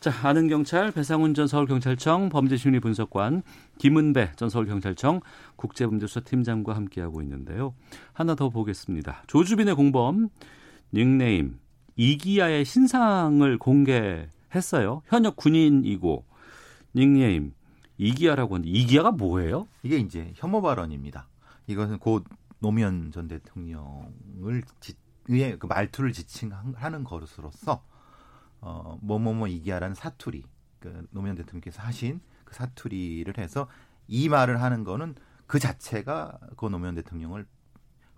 [0.00, 3.42] 자, 아는 경찰 배상훈 전 서울경찰청 범죄심리 분석관
[3.78, 5.20] 김은배 전 서울경찰청
[5.56, 7.74] 국제범죄수사팀장과 함께하고 있는데요.
[8.12, 9.22] 하나 더 보겠습니다.
[9.28, 10.28] 조주빈의 공범
[10.92, 11.58] 닉네임
[11.96, 15.02] 이기야의 신상을 공개했어요.
[15.06, 16.24] 현역 군인이고
[16.94, 17.52] 닉네임
[17.98, 19.66] 이기야라고 하는데 이기야가 뭐예요?
[19.82, 21.26] 이게 이제 혐오 발언입니다.
[21.66, 22.24] 이것은 곧
[22.60, 24.94] 노무현 전 대통령을 지,
[25.28, 27.84] 의의 그 말투를 지칭하는 것으로서
[28.60, 30.44] 어, 뭐뭐뭐 이기야라는 사투리
[30.80, 33.68] 그 노무현 대통령께서 하신 그 사투리를 해서
[34.06, 35.14] 이 말을 하는 거는
[35.46, 37.46] 그 자체가 그 노무현 대통령을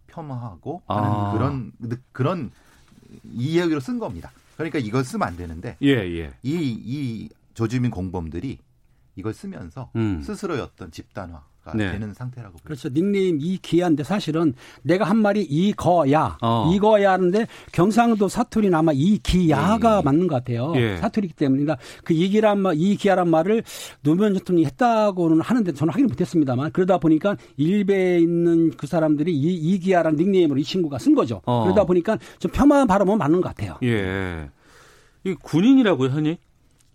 [0.06, 1.32] 폄하하고 하는 아.
[1.32, 1.72] 그런
[2.12, 2.50] 그런
[3.24, 4.30] 이야기로 쓴 겁니다.
[4.56, 6.34] 그러니까 이걸 쓰면 안 되는데 예, 예.
[6.42, 8.58] 이, 이 조주민 공범들이
[9.16, 10.22] 이걸 쓰면서 음.
[10.22, 11.92] 스스로의 어떤 집단화가 네.
[11.92, 12.64] 되는 상태라고 보죠.
[12.64, 12.88] 그렇죠.
[12.88, 16.38] 닉네임 이기야인데 사실은 내가 한 말이 이거야.
[16.40, 16.70] 어.
[16.72, 20.02] 이거야 하는데 경상도 사투리는 아마 이기야가 예.
[20.02, 20.72] 맞는 것 같아요.
[20.76, 20.96] 예.
[20.96, 23.62] 사투리이기 때문에 그러니까 그 이기란 말, 이기야란 말을
[24.02, 30.18] 노무현 대통령이 했다고는 하는데 저는 확인 못했습니다만 그러다 보니까 일베에 있는 그 사람들이 이 이기야라는
[30.18, 31.42] 닉네임으로 이 친구가 쓴 거죠.
[31.44, 31.64] 어.
[31.64, 33.76] 그러다 보니까 좀 폄하한 발음은 맞는 것 같아요.
[33.82, 34.50] 예.
[35.24, 36.38] 이 군인이라고요, 현직?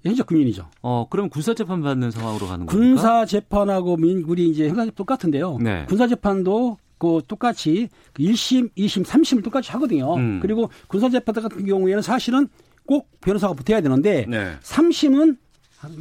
[0.05, 0.67] 현직 군인이죠.
[0.83, 2.73] 어, 그럼 군사 재판 받는 상황으로 가는 겁니까?
[2.77, 5.57] 군사 재판하고 민 우리 이제 형사 똑같은데요.
[5.59, 5.85] 네.
[5.87, 10.15] 군사 재판도 그 똑같이 그 1심, 2심, 3심을 똑같이 하거든요.
[10.15, 10.39] 음.
[10.41, 12.47] 그리고 군사 재판 같은 경우에는 사실은
[12.85, 14.55] 꼭 변호사가 붙어야 되는데 네.
[14.61, 15.37] 3심은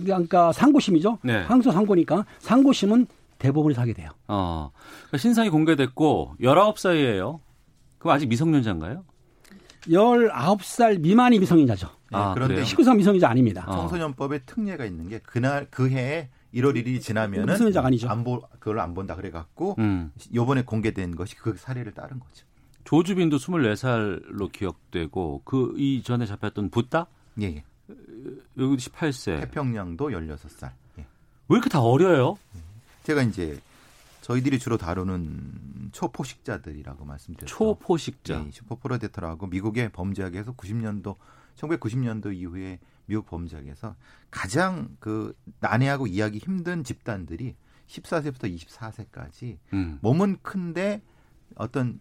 [0.05, 1.19] 그러니까 상고심이죠.
[1.23, 1.43] 네.
[1.43, 3.07] 항소 상고니까 상고심은
[3.39, 4.11] 대법원에서 하게 돼요.
[4.29, 4.71] 어.
[5.07, 7.41] 그러니까 신상이 공개됐고 19살이에요.
[7.99, 9.05] 그럼 아직 미성년자인가요?
[9.89, 11.89] 19살 미만이 미성년자죠.
[12.13, 12.67] 예, 아, 그런데 그래요?
[12.67, 13.65] 19세 미성년자 아닙니다.
[13.67, 13.77] 어.
[13.77, 18.09] 청소년법에 특례가 있는 게 그날 그 해에 1월 1일이 지나면은 미성년자가 아니죠.
[18.09, 20.13] 안 보, 그걸 안 본다 그래 갖고 음.
[20.35, 22.47] 요번에 공개된 것이 그 사례를 따른 거죠.
[22.85, 27.07] 조주빈도 24살로 기억되고 그 이전에 잡혔던 붓다
[27.41, 27.47] 예.
[27.47, 27.65] 예.
[28.59, 29.41] 여기 18세.
[29.41, 30.71] 태평양도 16살.
[30.99, 31.07] 예.
[31.49, 32.39] 왜 이렇게 다 어려요?
[33.03, 33.59] 제가 이제
[34.25, 37.55] 저희들이 주로 다루는 초포식자들이라고 말씀드렸죠.
[37.55, 38.43] 초포식자.
[38.47, 41.17] 예, 슈퍼프로데터라고 미국의 범죄학에서 90년도
[41.57, 43.97] 1990년도 이후에 미국 범죄학에서
[44.31, 47.55] 가장 그 난해하고 이해하기 힘든 집단들이
[47.87, 49.99] 14세부터 24세까지 음.
[50.01, 51.03] 몸은 큰데
[51.57, 52.01] 어떤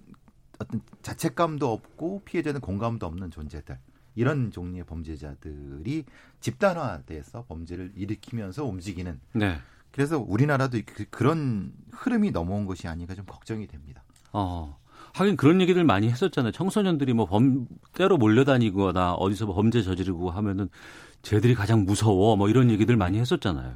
[0.60, 3.78] 어떤 자책감도 없고 피해자는 공감도 없는 존재들
[4.16, 6.06] 이런 종류의 범죄자들이
[6.40, 9.58] 집단화돼서 범죄를 일으키면서 움직이는 네.
[9.94, 14.04] 그래서 우리나라도 그, 그런 흐름이 넘어온 것이 아닌가 좀 걱정이 됩니다.
[14.34, 14.78] 어.
[15.14, 16.52] 하긴 그런 얘기들 많이 했었잖아요.
[16.52, 20.70] 청소년들이 뭐 범, 때로 몰려다니거나 어디서 뭐 범죄 저지르고 하면은
[21.22, 23.76] 쟤들이 가장 무서워 뭐 이런 얘기들 많이 했었잖아요.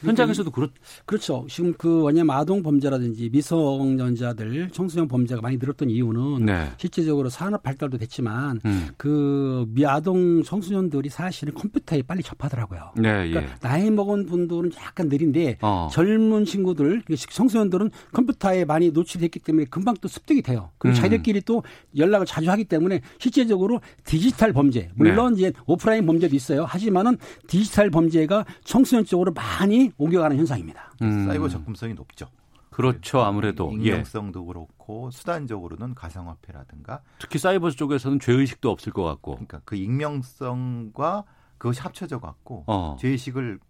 [0.00, 0.68] 현장에서도 그렇,
[1.04, 1.46] 그렇죠.
[1.48, 6.70] 지금 그 왜냐면 아동 범죄라든지 미성년자들 청소년 범죄가 많이 늘었던 이유는 네.
[6.76, 8.88] 실제적으로 산업 발달도 됐지만 음.
[8.96, 12.92] 그 미아동 청소년들이 사실은 컴퓨터에 빨리 접하더라고요.
[12.96, 13.30] 네, 예.
[13.30, 15.88] 그러니까 나이 먹은 분들은 약간 느린데 어.
[15.92, 20.70] 젊은 친구들, 청소년들은 컴퓨터에 많이 노출됐기 때문에 금방 또 습득이 돼요.
[20.78, 21.00] 그리고 음.
[21.00, 21.62] 자기들끼리 또
[21.96, 25.40] 연락을 자주 하기 때문에 실제적으로 디지털 범죄, 물론 네.
[25.40, 26.64] 이제 오프라인 범죄도 있어요.
[26.64, 30.92] 하지만은 디지털 범죄가 청소년 쪽으로 많이 옮겨가는 현상입니다.
[31.02, 31.26] 음.
[31.26, 32.28] 사이버 접근성이 높죠.
[32.70, 33.20] 그렇죠.
[33.20, 33.76] 아무래도 예.
[33.76, 34.46] 익명성도 예.
[34.46, 39.32] 그렇고 수단적으로는 가상화폐라든가 특히 사이버 쪽에서는 죄의식도 없을 것 같고.
[39.32, 41.24] 그러니까 그 익명성과
[41.56, 42.96] 그것이 합쳐져 갖고 어.
[43.00, 43.60] 죄의식을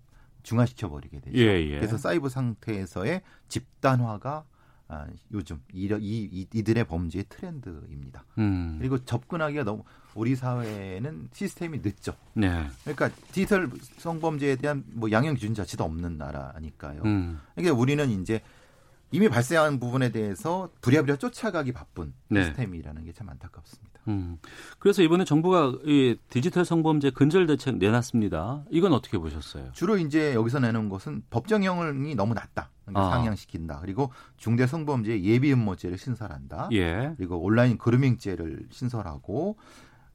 [0.42, 1.38] 중화시켜 버리게 되죠.
[1.38, 1.76] 예, 예.
[1.76, 4.44] 그래서 사이버 상태에서의 집단화가
[4.88, 8.24] 아, 요즘 이, 이, 이 들의 범죄의 트렌드입니다.
[8.38, 8.76] 음.
[8.78, 9.82] 그리고 접근하기가 너무
[10.14, 12.14] 우리 사회는 시스템이 늦죠.
[12.34, 12.66] 네.
[12.84, 13.68] 그러니까 디지털
[13.98, 17.02] 성범죄에 대한 뭐 양형 기준 자체도 없는 나라니까요.
[17.04, 17.40] 음.
[17.54, 18.40] 그러니까 우리는 이제
[19.10, 22.44] 이미 발생한 부분에 대해서 부랴부랴 쫓아가기 바쁜 네.
[22.44, 24.00] 시스템이라는 게 참 안타깝습니다.
[24.08, 24.38] 음.
[24.78, 28.64] 그래서 이번에 정부가 이 디지털 성범죄 근절 대책 내놨습니다.
[28.70, 29.70] 이건 어떻게 보셨어요?
[29.72, 32.70] 주로 이제 여기서 내는 것은 법정형이 너무 낮다.
[32.86, 33.18] 그러니까 아.
[33.18, 33.80] 상향시킨다.
[33.80, 36.70] 그리고 중대 성범죄 예비 음모죄를 신설한다.
[36.72, 37.12] 예.
[37.16, 39.56] 그리고 온라인 그루밍죄를 신설하고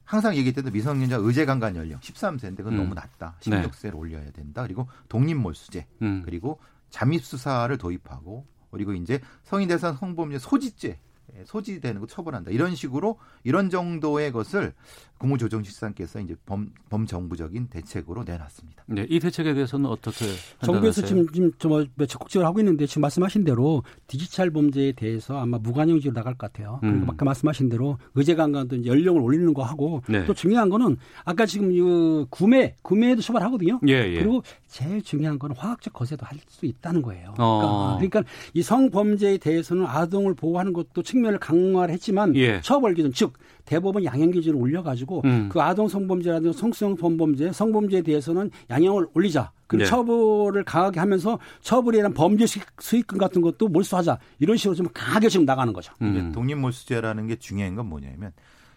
[0.04, 2.78] 항상 얘기했던 미성년자 의제 강간 연령 13세인데 그건 음.
[2.78, 3.36] 너무 낮다.
[3.40, 3.96] 16세를 네.
[3.96, 4.62] 올려야 된다.
[4.62, 6.22] 그리고 독립 몰수죄 음.
[6.24, 6.58] 그리고
[6.90, 10.98] 잠입 수사를 도입하고 그리고 이제 성인 대상 성범죄 소지죄
[11.36, 12.50] 예, 소지되는 거 처벌한다.
[12.50, 14.74] 이런 식으로 이런 정도의 것을
[15.22, 18.84] 국무조정실장께서 이제 범, 범정부적인 대책으로 내놨습니다.
[18.86, 20.26] 네, 이 대책에 대해서는 어떻게
[20.62, 26.12] 정부에서 지금 지금 좀뭐 적극적으로 하고 있는데 지금 말씀하신 대로 디지털 범죄에 대해서 아마 무관용지로
[26.12, 26.80] 나갈 것 같아요.
[26.82, 26.92] 음.
[26.98, 30.24] 그리고 아까 말씀하신 대로 의제 강간도 이제 연령을 올리는 거 하고 네.
[30.26, 33.80] 또 중요한 거는 아까 지금 이 구매 구매도 처벌하거든요.
[33.88, 34.18] 예, 예.
[34.18, 37.34] 그리고 제일 중요한 거는 화학적 거세도 할 수 있다는 거예요.
[37.38, 37.96] 어.
[37.98, 42.60] 그러니까, 그러니까 이 성범죄에 대해서는 아동을 보호하는 것도 측면을 강화를 했지만 예.
[42.60, 43.32] 처벌 기준 즉
[43.64, 45.48] 대법원 양형 기준을 올려가지고 음.
[45.50, 49.52] 그 아동 성범죄라든가 성성 성범죄, 성범죄에 대해서는 양형을 올리자.
[49.66, 49.84] 그 네.
[49.84, 52.44] 처벌을 강하게 하면서 처벌이란 범죄
[52.78, 54.18] 수익금 같은 것도 몰수하자.
[54.38, 55.92] 이런 식으로 좀 강하게 지금 나가는 거죠.
[56.02, 56.32] 음.
[56.32, 58.32] 독립몰수죄라는 게 중요한 건 뭐냐면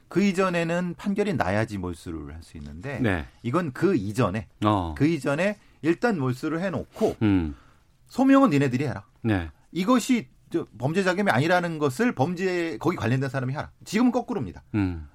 [0.07, 3.25] 그 이전에는 판결이 나야지 몰수를 할 수 있는데 네.
[3.43, 4.93] 이건 그 이전에 어.
[4.97, 7.55] 그 이전에 일단 몰수를 해놓고 음.
[8.07, 9.03] 소명은 니네들이 해라.
[9.21, 9.49] 네.
[9.71, 10.27] 이것이
[10.77, 13.71] 범죄 자금이 아니라는 것을 범죄 거기 관련된 사람이 하라.
[13.83, 14.63] 지금은 거꾸로입니다.
[14.75, 15.07] 음.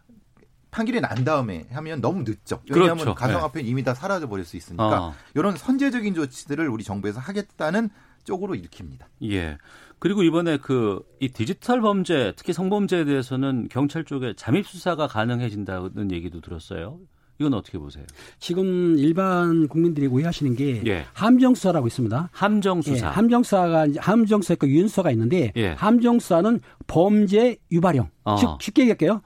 [0.70, 2.62] 판결이 난 다음에 하면 너무 늦죠.
[2.70, 3.14] 왜냐하면 그렇죠.
[3.14, 3.70] 가상화폐는 네.
[3.70, 5.14] 이미 다 사라져 버릴 수 있으니까 어.
[5.34, 7.90] 이런 선제적인 조치들을 우리 정부에서 하겠다는
[8.22, 9.06] 쪽으로 일으킵니다.
[9.24, 9.58] 예.
[9.98, 16.40] 그리고 이번에 그 이 디지털 범죄, 특히 성범죄에 대해서는 경찰 쪽에 잠입 수사가 가능해진다는 얘기도
[16.40, 16.98] 들었어요.
[17.40, 18.04] 이건 어떻게 보세요?
[18.38, 21.06] 지금 일반 국민들이 오해하시는 게 예.
[21.14, 22.28] 함정수사라고 있습니다.
[22.32, 23.06] 함정수사.
[23.06, 25.68] 예, 함정수사가 함정수사 있고 윤수사가 있는데 예.
[25.68, 28.10] 함정수사는 범죄 유발형.
[28.24, 28.36] 어.
[28.36, 29.22] 즉 쉽게 얘기할게요.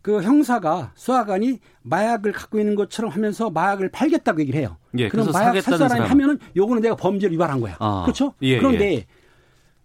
[0.00, 4.76] 그 형사가 수사관이 마약을 갖고 있는 것처럼 하면서 마약을 팔겠다고 얘기를 해요.
[4.96, 6.10] 예, 그럼 마약 살 사람이 사람.
[6.10, 7.76] 하면은 요거는 내가 범죄를 유발한 거야.
[7.80, 8.02] 아.
[8.04, 8.32] 그렇죠?
[8.42, 9.06] 예, 그런데 예.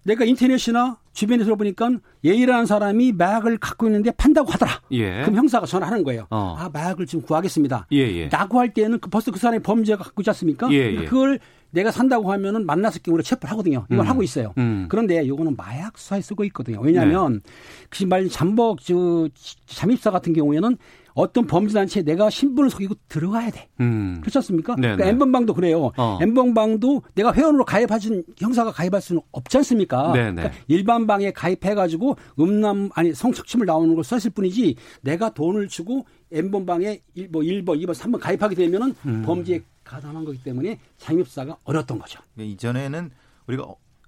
[0.05, 1.89] 내가 인터넷이나 주변에서 보니까
[2.23, 4.81] 예의라는 사람이 마약을 갖고 있는데 판다고 하더라.
[4.91, 5.21] 예.
[5.23, 6.27] 그럼 형사가 전화하는 거예요.
[6.29, 6.55] 어.
[6.59, 7.87] 아 마약을 지금 구하겠습니다.
[7.91, 8.29] 예, 예.
[8.29, 10.69] 라고 할 때는 그 벌써 그 사람이 범죄가 갖고 있지 않습니까?
[10.71, 11.05] 예, 예.
[11.05, 11.39] 그걸
[11.71, 13.85] 내가 산다고 하면은 만났을 경우에 체포를 하거든요.
[13.89, 14.09] 이걸 음.
[14.09, 14.53] 하고 있어요.
[14.57, 14.85] 음.
[14.89, 16.79] 그런데 이거는 마약 수사에 쓰고 있거든요.
[16.81, 17.51] 왜냐하면 네.
[17.89, 19.27] 그 말 잠복 저
[19.65, 20.77] 잠입사 같은 경우에는
[21.15, 23.69] 어떤 범죄단체에 내가 신분을 속이고 들어가야 돼.
[23.79, 24.17] 음.
[24.19, 24.75] 그렇지 않습니까?
[24.75, 24.97] 네네.
[24.97, 25.91] 그러니까 엠번방도 그래요.
[25.97, 26.19] 어.
[26.21, 30.11] 엠번방도 내가 회원으로 가입하신 형사가 가입할 수는 없지 않습니까?
[30.11, 36.99] 그러니까 일반 방에 가입해가지고 음란 아니 성착취물 나오는 걸 썼을 뿐이지 내가 돈을 주고 엠번방에
[37.15, 39.23] 1번, 1번, 2번, 3번 가입하게 되면은 음.
[39.25, 42.19] 범죄에 가담한 거기 때문에 장입사가 어렸던 거죠.
[42.37, 43.09] 이전에는
[43.47, 43.65] 우리가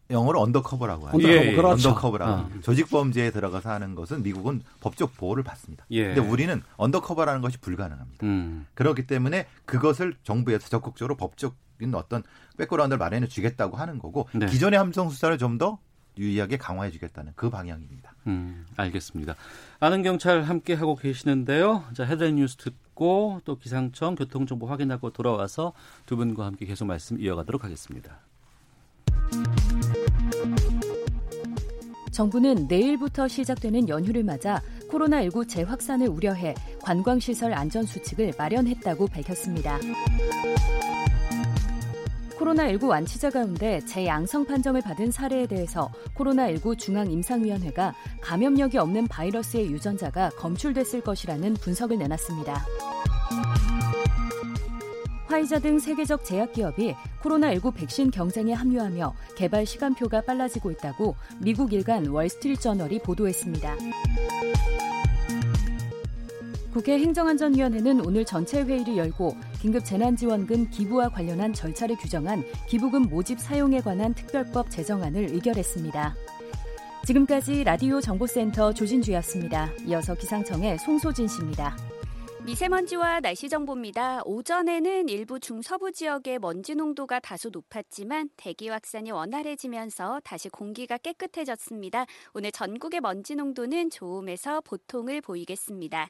[0.09, 1.27] 영어로 undercover라고 하죠.
[1.27, 1.55] 예, 예.
[1.55, 1.89] 그렇죠.
[1.89, 2.31] undercover라고.
[2.31, 2.49] 어.
[2.61, 5.85] 조직 범죄에 들어가서 하는 것은 미국은 법적 보호를 받습니다.
[5.91, 6.13] 예.
[6.13, 8.25] 근데 우리는 undercover라는 것이 불가능합니다.
[8.25, 8.65] 음.
[8.73, 12.23] 그렇기 때문에 그것을 정부에서 적극적으로 법적인 어떤
[12.57, 14.45] 백그라운드를 마련해 주겠다고 하는 거고 네.
[14.45, 15.79] 기존의 함정 수사를 좀 더
[16.17, 18.13] 유의하게 강화해 주겠다는 그 방향입니다.
[18.27, 19.35] 음, 알겠습니다.
[19.79, 21.83] 아는 경찰 함께 하고 계시는데요.
[21.93, 25.73] 자, 헤드라인 뉴스 듣고 또 기상청 교통정보 확인하고 돌아와서
[26.05, 28.19] 두 분과 함께 계속 말씀 이어가도록 하겠습니다.
[32.17, 39.77] 정부는 내일부터 시작되는 연휴를 맞아 코로나19 재확산을 우려해 관광시설 안전수칙을 마련했다고 밝혔습니다.
[42.39, 51.01] 코로나19 완치자 가운데 재양성 판정을 받은 사례에 대해서 코로나19 중앙임상위원회가 감염력이 없는 바이러스의 유전자가 검출됐을
[51.01, 52.65] 것이라는 분석을 내놨습니다.
[55.27, 62.99] 화이자 등 세계적 제약기업이 코로나19 백신 경쟁에 합류하며 개발 시간표가 빨라지고 있다고 미국 일간 월스트리트저널이
[62.99, 63.75] 보도했습니다.
[66.71, 73.81] 국회 행정안전위원회는 오늘 전체 회의를 열고 긴급 재난지원금 기부와 관련한 절차를 규정한 기부금 모집 사용에
[73.81, 76.15] 관한 특별법 제정안을 의결했습니다.
[77.05, 79.71] 지금까지 라디오 정보센터 조진주였습니다.
[79.87, 81.75] 이어서 기상청의 송소진 씨입니다.
[82.47, 84.21] 미세먼지와 날씨 정보입니다.
[84.23, 92.05] 오전에는 일부 중서부 지역의 먼지 농도가 다소 높았지만 대기 확산이 원활해지면서 다시 공기가 깨끗해졌습니다.
[92.33, 96.07] 오늘 전국의 먼지 농도는 좋음에서 보통을 보이겠습니다.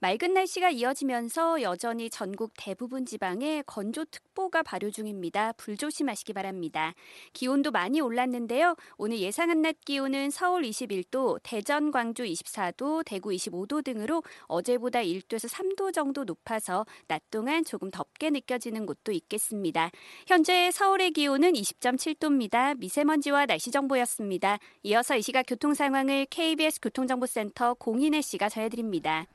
[0.00, 5.52] 맑은 날씨가 이어지면서 여전히 전국 대부분 지방에 건조특보가 발효 중입니다.
[5.54, 6.94] 불조심하시기 바랍니다.
[7.32, 8.76] 기온도 많이 올랐는데요.
[8.96, 15.80] 오늘 예상한 낮 기온은 서울 21도, 대전, 광주 24도, 대구 25도 등으로 어제보다 1도에서 3도
[15.80, 19.90] 10도 정도 높아서 낮 동안 조금 덥게 느껴지는 곳도 있겠습니다.
[20.26, 22.76] 현재 서울의 기온은 20.7도입니다.
[22.78, 24.58] 미세먼지와 날씨 정보였습니다.
[24.82, 29.26] 이어서 이 시각 교통 상황을 KBS 교통정보센터 공인혜 씨가 전해드립니다.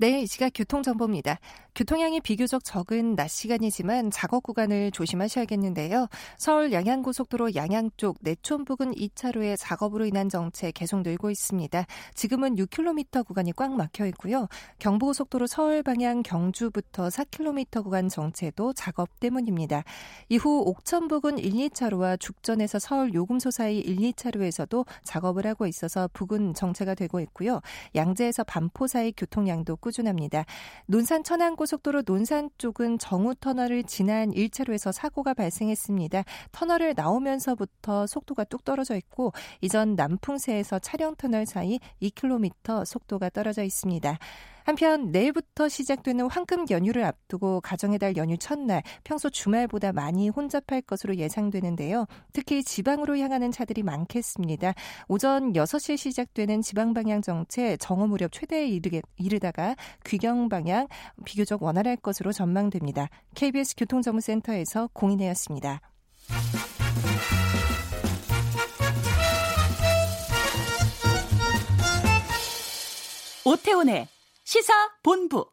[0.00, 1.40] 네, 이 시각 교통정보입니다.
[1.74, 6.06] 교통량이 비교적 적은 낮 시간이지만 작업 구간을 조심하셔야겠는데요.
[6.36, 11.84] 서울 양양고속도로 양양 쪽 내촌 부근 2차로에 작업으로 인한 정체 계속 늘고 있습니다.
[12.14, 14.46] 지금은 6km 구간이 꽉 막혀 있고요.
[14.78, 19.82] 경부고속도로 서울 방향 경주부터 4km 구간 정체도 작업 때문입니다.
[20.28, 26.54] 이후 옥천 부근 1, 2차로와 죽전에서 서울 요금소 사이 1, 2차로에서도 작업을 하고 있어서 부근
[26.54, 27.60] 정체가 되고 있고요.
[27.96, 30.44] 양재에서 반포 사이 교통량도 꾸준합니다.
[30.86, 36.24] 논산 천안 고속도로 논산 쪽은 정우 터널을 지난 1차로에서 사고가 발생했습니다.
[36.52, 44.18] 터널을 나오면서부터 속도가 뚝 떨어져 있고 이전 남풍세에서 차량 터널 사이 2km 속도가 떨어져 있습니다.
[44.68, 51.16] 한편 내일부터 시작되는 황금 연휴를 앞두고 가정의 달 연휴 첫날 평소 주말보다 많이 혼잡할 것으로
[51.16, 52.04] 예상되는데요.
[52.34, 54.74] 특히 지방으로 향하는 차들이 많겠습니다.
[55.08, 60.86] 오전 6시에 시작되는 지방 방향 정체 정오 무렵 최대에 이르게, 이르다가 귀경 방향
[61.24, 63.08] 비교적 원활할 것으로 전망됩니다.
[63.36, 65.80] KBS 교통정보센터에서 공인혜였습니다.
[73.46, 74.08] 오태훈의
[74.48, 75.50] 시사본부.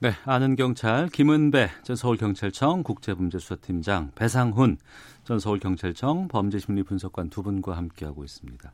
[0.00, 4.76] 네, 아는 경찰 김은배 전 서울경찰청 국제범죄수사팀장 배상훈
[5.24, 8.70] 전 서울경찰청 범죄심리분석관 두 분과 함께하고 있습니다.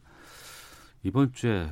[1.05, 1.71] 이번 주에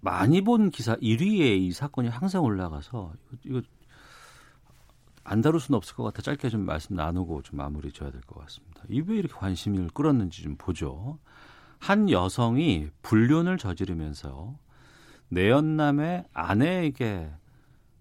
[0.00, 3.12] 많이 본 기사 1위에 이 사건이 항상 올라가서
[3.44, 3.62] 이거
[5.22, 8.40] 안 다룰 수는 없을 것 같아 짧게 좀 말씀 나누고 좀 마무리 줘야 될 것
[8.40, 8.82] 같습니다.
[8.88, 11.20] 이 왜 이렇게 관심을 끌었는지 좀 보죠.
[11.78, 14.58] 한 여성이 불륜을 저지르면서
[15.30, 17.30] 내연남의 아내에게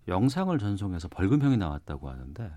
[0.08, 2.52] 영상을 전송해서 벌금형이 나왔다고 하는데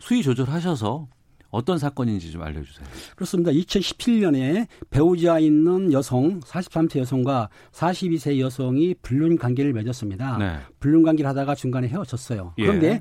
[0.00, 1.08] 수위 조절하셔서
[1.50, 2.88] 어떤 사건인지 좀 알려주세요.
[3.14, 3.52] 그렇습니다.
[3.52, 10.38] 2017년에 배우자 있는 여성 43세 여성과 42세 여성이 불륜 관계를 맺었습니다.
[10.38, 10.58] 네.
[10.80, 12.54] 불륜 관계를 하다가 중간에 헤어졌어요.
[12.56, 12.62] 예.
[12.64, 13.00] 그런데 예.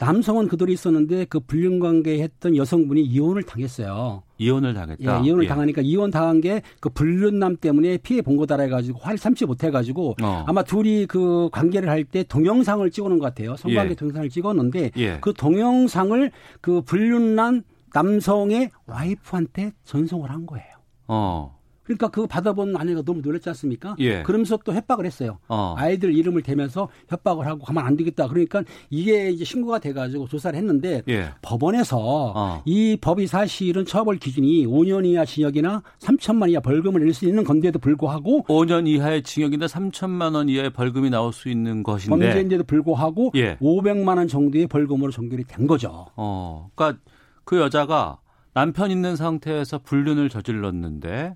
[0.00, 4.22] 남성은 그들이 있었는데 그 불륜 관계 했던 여성분이 이혼을 당했어요.
[4.38, 5.20] 이혼을 당했다.
[5.22, 5.48] 예, 이혼을 예.
[5.48, 10.44] 당하니까 이혼 당한 게 그 불륜남 때문에 피해 본 거다라 해가지고 화를 참지 못해가지고 어.
[10.46, 13.54] 아마 둘이 그 관계를 할 때 동영상을 찍어놓은 것 같아요.
[13.56, 13.94] 성관계 예.
[13.94, 15.18] 동영상을 찍었는데 예.
[15.20, 16.32] 그 동영상을
[16.62, 20.66] 그 불륜남 남성의 와이프한테 전송을 한 거예요.
[21.08, 21.59] 어.
[21.90, 23.96] 그러니까 그거 받아본 아내가 너무 놀랐지 않습니까?
[23.98, 24.22] 예.
[24.22, 25.38] 그러면서 또 협박을 했어요.
[25.48, 25.74] 어.
[25.76, 28.28] 아이들 이름을 대면서 협박을 하고 가만 안 되겠다.
[28.28, 31.30] 그러니까 이게 이제 신고가 돼가지고 조사를 했는데 예.
[31.42, 32.62] 법원에서 어.
[32.64, 37.80] 이 법이 사실은 처벌 기준이 5년 이하 징역이나 3천만 이하 벌금을 낼 수 있는 건데도
[37.80, 43.56] 불구하고 5년 이하의 징역이나 3천만 원 이하의 벌금이 나올 수 있는 것인데 범죄인데도 불구하고 예.
[43.56, 46.06] 500만 원 정도의 벌금으로 종결이 된 거죠.
[46.14, 46.70] 어.
[46.76, 47.00] 그러니까
[47.44, 48.20] 그 여자가
[48.54, 51.34] 남편 있는 상태에서 불륜을 저질렀는데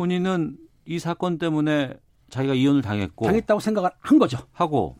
[0.00, 1.92] 본인은 이 사건 때문에
[2.30, 4.38] 자기가 이혼을 당했고 당했다고 생각을 한 거죠.
[4.50, 4.96] 하고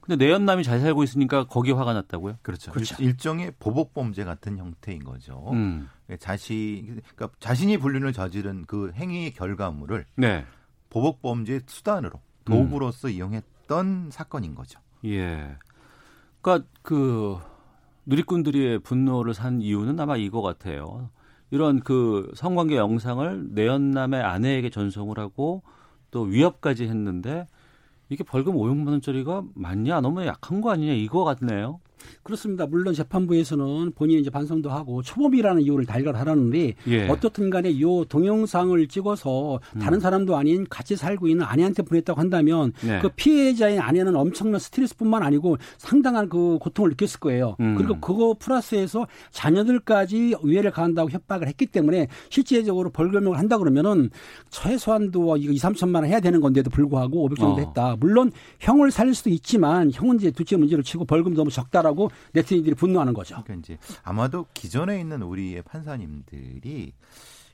[0.00, 2.38] 근데 내연남이 잘 살고 있으니까 거기 화가 났다고요?
[2.42, 2.72] 그렇죠.
[2.72, 3.00] 그렇죠.
[3.00, 5.48] 일종의 보복 범죄 같은 형태인 거죠.
[5.52, 5.88] 음.
[6.18, 10.44] 자신 그러니까 자신이 불륜을 저지른 그 행위의 결과물을 네.
[10.90, 13.12] 보복 범죄 수단으로 도구로서 음.
[13.12, 14.80] 이용했던 사건인 거죠.
[15.04, 15.56] 예.
[16.40, 17.38] 그러니까 그
[18.06, 21.10] 누리꾼들의 분노를 산 이유는 아마 이거 같아요.
[21.52, 25.62] 이런 그 성관계 영상을 내연남의 아내에게 전송을 하고
[26.10, 27.46] 또 위협까지 했는데
[28.08, 31.78] 이게 벌금 500만 원짜리가 맞냐 너무 약한 거 아니냐 이거 같네요.
[32.22, 32.66] 그렇습니다.
[32.66, 37.08] 물론 재판부에서는 본인이 이제 반성도 하고 초범이라는 이유를 달걀하라는데 예.
[37.08, 40.00] 어떻든 간에 이 동영상을 찍어서 다른 음.
[40.00, 43.00] 사람도 아닌 같이 살고 있는 아내한테 보냈다고 한다면 네.
[43.00, 47.56] 그 피해자인 아내는 엄청난 스트레스뿐만 아니고 상당한 그 고통을 느꼈을 거예요.
[47.60, 47.74] 음.
[47.76, 54.10] 그리고 그거 플러스해서 자녀들까지 위해를 가한다고 협박을 했기 때문에 실제적으로 벌금을 한다 그러면은
[54.50, 57.64] 최소한도 이거 2, 3천만 원 해야 되는 건데도 불구하고 500 정도 어.
[57.64, 57.96] 했다.
[57.98, 58.30] 물론
[58.60, 63.12] 형을 살릴 수도 있지만 형은 이제 두째 문제를 치고 벌금 너무 적다라고 하고 네티즌들이 분노하는
[63.14, 63.42] 거죠.
[63.44, 66.92] 그러니까 이제 아마도 기존에 있는 우리의 판사님들이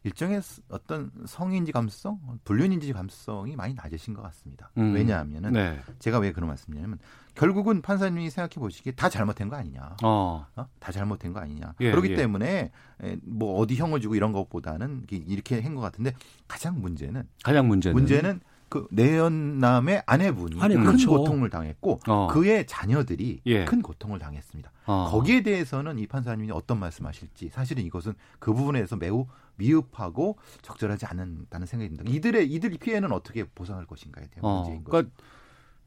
[0.04, 4.70] 일종의 어떤 성인지 감수성, 불륜인지 감수성이 많이 낮으신 것 같습니다.
[4.78, 4.94] 음.
[4.94, 5.80] 왜냐하면은 네.
[5.98, 6.98] 제가 왜 그런 말씀드냐면
[7.34, 10.46] 결국은 판사님이 생각해 보시기에 다 잘못된 거 아니냐, 어.
[10.56, 10.66] 어?
[10.78, 11.74] 다 잘못된 거 아니냐.
[11.80, 12.14] 예, 그렇기 예.
[12.14, 12.70] 때문에
[13.22, 16.12] 뭐 어디 형을 주고 이런 것보다는 이렇게 한 것 같은데
[16.46, 21.10] 가장 문제는 가장 문제는 문제는 그 내연남의 아내분이 아니, 큰 그렇죠.
[21.10, 22.26] 고통을 당했고 어.
[22.28, 23.64] 그의 자녀들이 예.
[23.64, 24.70] 큰 고통을 당했습니다.
[24.86, 25.08] 어.
[25.10, 31.96] 거기에 대해서는 이 판사님이 어떤 말씀하실지 사실은 이것은 그 부분에서 매우 미흡하고 적절하지 않는다는 생각이
[31.96, 32.16] 듭니다.
[32.16, 34.56] 이들의 이들 피해는 어떻게 보상할 것인가에 대한 어.
[34.58, 34.90] 문제인 거죠.
[34.90, 35.14] 그러니까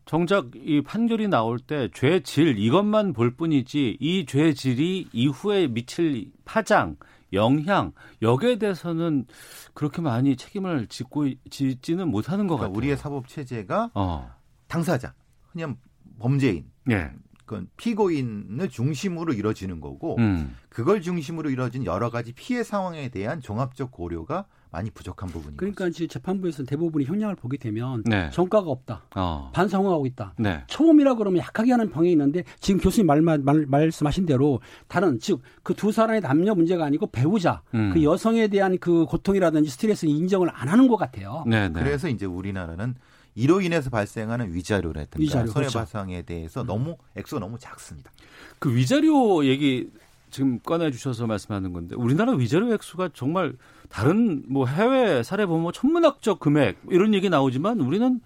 [0.06, 6.98] 정작 이 판결이 나올 때 죄질 이것만 볼 뿐이지 이 죄질이 이후에 미칠 파장
[7.34, 9.26] 영향 여기에 대해서는
[9.74, 12.78] 그렇게 많이 책임을 짓고 짓지는 못하는 것 그러니까 같아요.
[12.78, 14.32] 우리의 사법 체제가 어.
[14.68, 15.14] 당사자
[15.52, 15.78] 그냥
[16.20, 17.12] 범죄인 예.
[17.46, 20.56] 그 피고인을 중심으로 이루어지는 거고 음.
[20.70, 26.08] 그걸 중심으로 이루어진 여러 가지 피해 상황에 대한 종합적 고려가 많이 부족한 부분이 그러니까 지금
[26.08, 28.30] 재판부에서 대부분이 형량을 보게 되면 네.
[28.32, 29.04] 성과가 없다.
[29.16, 29.52] 어.
[29.54, 30.34] 반성하고 있다.
[30.38, 30.64] 네.
[30.68, 35.42] 처음이라 그러면 약하게 하는 병이 있는데 지금 교수님 말, 말, 말 말씀하신 대로 다른 즉
[35.64, 37.92] 그 두 사람의 남녀 문제가 아니고 배우자 음.
[37.94, 41.44] 그 여성에 대한 그 고통이라든지 스트레스 인정을 안 하는 것 같아요.
[41.48, 41.80] 네, 네.
[41.80, 42.96] 그래서 이제 우리나라는
[43.36, 46.26] 이로 인해서 발생하는 위자료라든가 위자료, 손해배상에 그렇죠.
[46.26, 48.12] 대해서 너무 액수가 너무 작습니다.
[48.60, 49.90] 그 위자료 얘기
[50.32, 53.54] 지금 꺼내 주셔서 말씀하는 건데 우리나라 위자료 액수가 정말
[53.90, 58.22] 다른 뭐 해외 사례 보면 뭐 천문학적 금액 이런 얘기 나오지만 우리는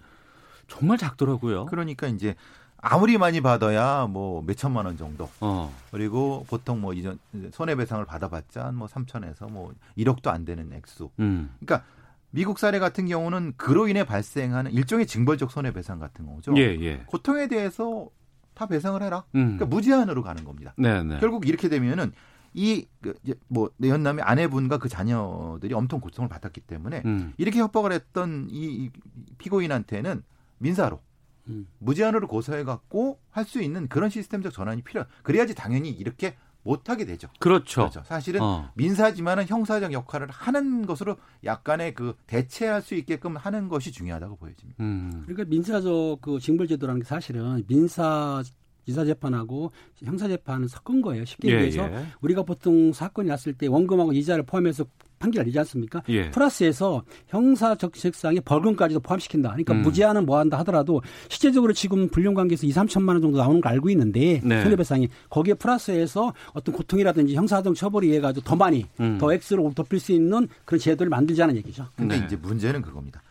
[0.68, 1.66] 정말 작더라고요.
[1.66, 2.34] 그러니까 이제
[2.78, 5.28] 아무리 많이 받아야 뭐 몇천만 원 정도.
[5.40, 5.74] 어.
[5.90, 7.18] 그리고 보통 뭐 이전
[7.52, 11.10] 손해배상을 받아봤자 뭐 3천에서 뭐 1억도 안 되는 액수.
[11.18, 11.50] 음.
[11.58, 11.84] 그러니까
[12.30, 16.54] 미국 사례 같은 경우는 그로 인해 발생하는 일종의 징벌적 손해배상 같은 거죠.
[16.56, 17.02] 예, 예.
[17.06, 18.08] 고통에 대해서
[18.56, 19.24] 다 배상을 해라.
[19.36, 19.56] 음.
[19.56, 20.74] 그러니까 무제한으로 가는 겁니다.
[20.78, 21.18] 네, 네.
[21.20, 22.12] 결국 이렇게 되면은
[22.54, 27.34] 이뭐 내연남의 아내분과 그 자녀들이 엄청 고통을 받았기 때문에 음.
[27.36, 28.90] 이렇게 협박을 했던 이
[29.36, 30.22] 피고인한테는
[30.58, 31.00] 민사로
[31.48, 31.66] 음.
[31.78, 35.04] 무제한으로 고소해 갖고 할 수 있는 그런 시스템적 전환이 필요.
[35.22, 36.34] 그래야지 당연히 이렇게
[36.66, 37.28] 못하게 되죠.
[37.38, 37.82] 그렇죠.
[37.82, 38.02] 그렇죠.
[38.04, 38.70] 사실은 어.
[38.74, 44.82] 민사지만은 형사적 역할을 하는 것으로 약간의 그 대체할 수 있게끔 하는 것이 중요하다고 보여집니다.
[44.82, 45.22] 음.
[45.24, 48.42] 그러니까 민사적 그 징벌제도라는 게 사실은 민사
[48.88, 51.24] 이사재판하고 형사재판은 섞은 거예요.
[51.24, 52.06] 쉽게 예, 얘기해서 예.
[52.20, 54.84] 우리가 보통 사건이 났을 때 원금하고 이자를 포함해서
[55.18, 56.02] 판결 내지 않습니까?
[56.08, 56.30] 예.
[56.30, 59.50] 플러스해서 형사적책상에 벌금까지도 포함시킨다.
[59.50, 59.82] 그러니까 음.
[59.82, 64.40] 무제한은 뭐 한다 하더라도 실제적으로 지금 불륜관계에서 2, 3천만 원 정도 나오는 걸 알고 있는데
[64.44, 64.62] 네.
[64.62, 69.18] 손해배상이 거기에 플러스해서 어떤 고통이라든지 형사정 처벌이 의해 가지고 더 많이 음.
[69.18, 71.86] 더 X로 덮일 수 있는 그런 제도를 만들자는 얘기죠.
[71.96, 72.26] 근데 네.
[72.26, 73.22] 이제 문제는 그겁니다.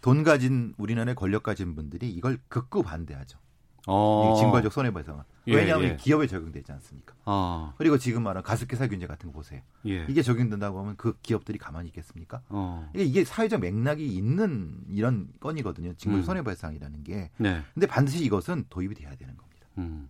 [0.00, 3.38] 돈 가진 우리나라의 권력 가진 분들이 이걸 극구 반대하죠.
[3.86, 4.36] 어.
[4.38, 5.22] 징벌적 손해배상은.
[5.48, 5.96] 예, 왜냐하면 예.
[5.96, 7.14] 기업에 적용되지 않습니까?
[7.24, 7.74] 어.
[7.78, 9.60] 그리고 지금 말한 가습기 살균제 같은 거 보세요.
[9.86, 10.04] 예.
[10.08, 12.42] 이게 적용된다고 하면 그 기업들이 가만히 있겠습니까?
[12.48, 12.88] 어.
[12.94, 15.94] 이게, 이게 사회적 맥락이 있는 이런 건이거든요.
[15.94, 16.24] 징벌 음.
[16.24, 17.30] 손해배상이라는 게.
[17.38, 17.62] 네.
[17.74, 19.66] 근데 반드시 이것은 도입이 돼야 되는 겁니다.
[19.78, 20.08] 음.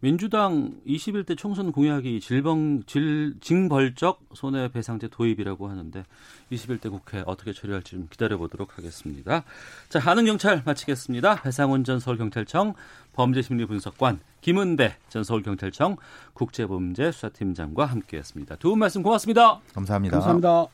[0.00, 6.04] 민주당 21대 총선 공약이 질병 질 징벌적 손해배상제 도입이라고 하는데
[6.52, 9.42] 21대 국회 어떻게 처리할지 좀 기다려 보도록 하겠습니다.
[9.88, 11.42] 자, 하는 경찰 마치겠습니다.
[11.42, 12.74] 배상훈 전 서울경찰청
[13.14, 15.96] 범죄심리분석관 김은배 전 서울경찰청
[16.34, 18.56] 국제범죄수사팀장과 함께했습니다.
[18.56, 19.60] 두 분 말씀 고맙습니다.
[19.74, 20.20] 감사합니다.
[20.20, 20.66] 감사합니다.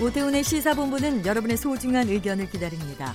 [0.00, 3.14] 오태훈의 시사본부는 여러분의 소중한 의견을 기다립니다.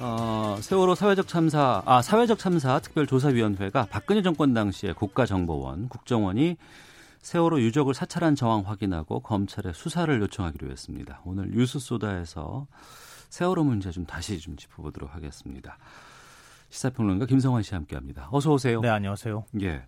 [0.00, 6.56] 어, 세월호 사회적 참사, 아, 사회적 참사 특별조사위원회가 박근혜 정권 당시에 국가정보원, 국정원이
[7.20, 11.20] 세월호 유족을 사찰한 정황 확인하고 검찰에 수사를 요청하기로 했습니다.
[11.24, 12.66] 오늘 뉴스소다에서
[13.28, 15.78] 세월호 문제 좀 다시 좀 짚어보도록 하겠습니다.
[16.70, 18.28] 시사평론가 김성환 씨 함께합니다.
[18.32, 18.80] 어서 오세요.
[18.80, 19.44] 네, 안녕하세요.
[19.60, 19.84] 예,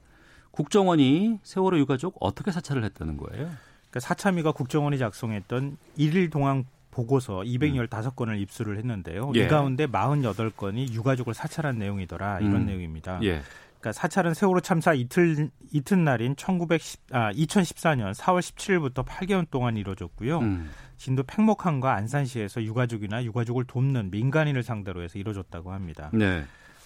[0.50, 3.50] 국정원이 세월호 유가족 어떻게 사찰을 했다는 거예요?
[3.90, 9.32] 그러니까 사참위가 국정원이 작성했던 1일 동안 보고서 215건을 입수를 했는데요.
[9.34, 9.44] 예.
[9.44, 12.66] 이 가운데 48건이 유가족을 사찰한 내용이더라 이런 음.
[12.66, 13.18] 내용입니다.
[13.24, 13.42] 예.
[13.80, 20.38] 그러니까 사찰은 세월호 참사 이틀 이튿날인 1910, 아, 2014년 4월 17일부터 8개월 동안 이루어졌고요.
[20.38, 20.70] 음.
[20.96, 26.10] 진도 팽목항과 안산시에서 유가족이나 유가족을 돕는 민간인을 상대로 해서 이루어졌다고 합니다.
[26.14, 26.44] 네.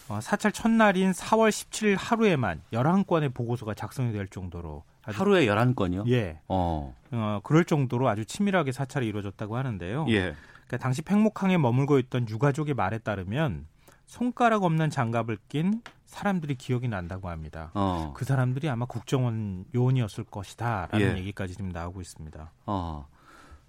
[0.08, 4.82] 어, 사찰 첫날인 4월 17일 하루에만 11건의 보고서가 작성이 될 정도로
[5.12, 6.08] 하루에 11건이요?
[6.10, 6.40] 예.
[6.48, 6.94] 어.
[7.10, 7.40] 어.
[7.42, 10.06] 그럴 정도로 아주 치밀하게 사찰이 이루어졌다고 하는데요.
[10.08, 10.34] 예.
[10.66, 13.66] 그러니까 당시 팽목항에 머물고 있던 유가족의 말에 따르면
[14.06, 17.70] 손가락 없는 장갑을 낀 사람들이 기억이 난다고 합니다.
[17.74, 18.12] 어.
[18.16, 21.18] 그 사람들이 아마 국정원 요원이었을 것이다라는 예.
[21.18, 22.50] 얘기까지 지금 나오고 있습니다.
[22.66, 23.06] 어.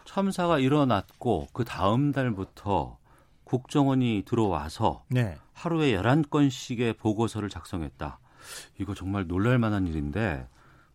[0.06, 2.98] 참사가 일어났고 그 다음 달부터
[3.44, 5.38] 국정원이 들어와서 네.
[5.54, 8.20] 하루에 11건씩의 보고서를 작성했다.
[8.80, 10.48] 이거 정말 놀랄 만한 일인데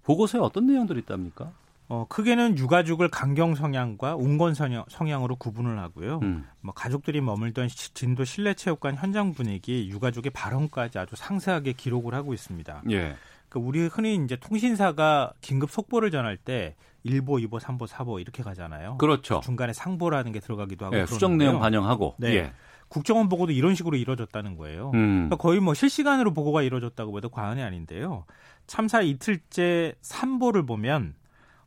[0.05, 1.53] 보고서에 어떤 내용들이 있답니까?
[1.89, 6.21] 어, 크게는 유가족을 강경 성향과 운건 성향, 으로 구분을 하고요.
[6.23, 6.47] 음.
[6.61, 12.85] 뭐 가족들이 머물던 진도 실내체육관 현장 분위기, 유가족의 발언까지 아주 상세하게 기록을 하고 있습니다.
[12.91, 13.17] 예.
[13.51, 16.75] 그 우리 흔히 이제 통신사가 긴급 속보를 전할 때
[17.05, 18.97] 1보, 2보, 3보, 4보 이렇게 가잖아요.
[18.97, 19.41] 그렇죠.
[19.45, 22.15] 중간에 상보라는 게 들어가기도 하고 예, 수정 내용 반영하고.
[22.19, 22.35] 네.
[22.35, 22.53] 예.
[22.89, 24.91] 국정원 보고도 이런 식으로 이루어졌다는 거예요.
[24.95, 25.29] 음.
[25.29, 28.25] 그러니까 거의 뭐 실시간으로 보고가 이루어졌다고 해도 과언이 아닌데요.
[28.67, 31.15] 참사 이틀째 3보를 보면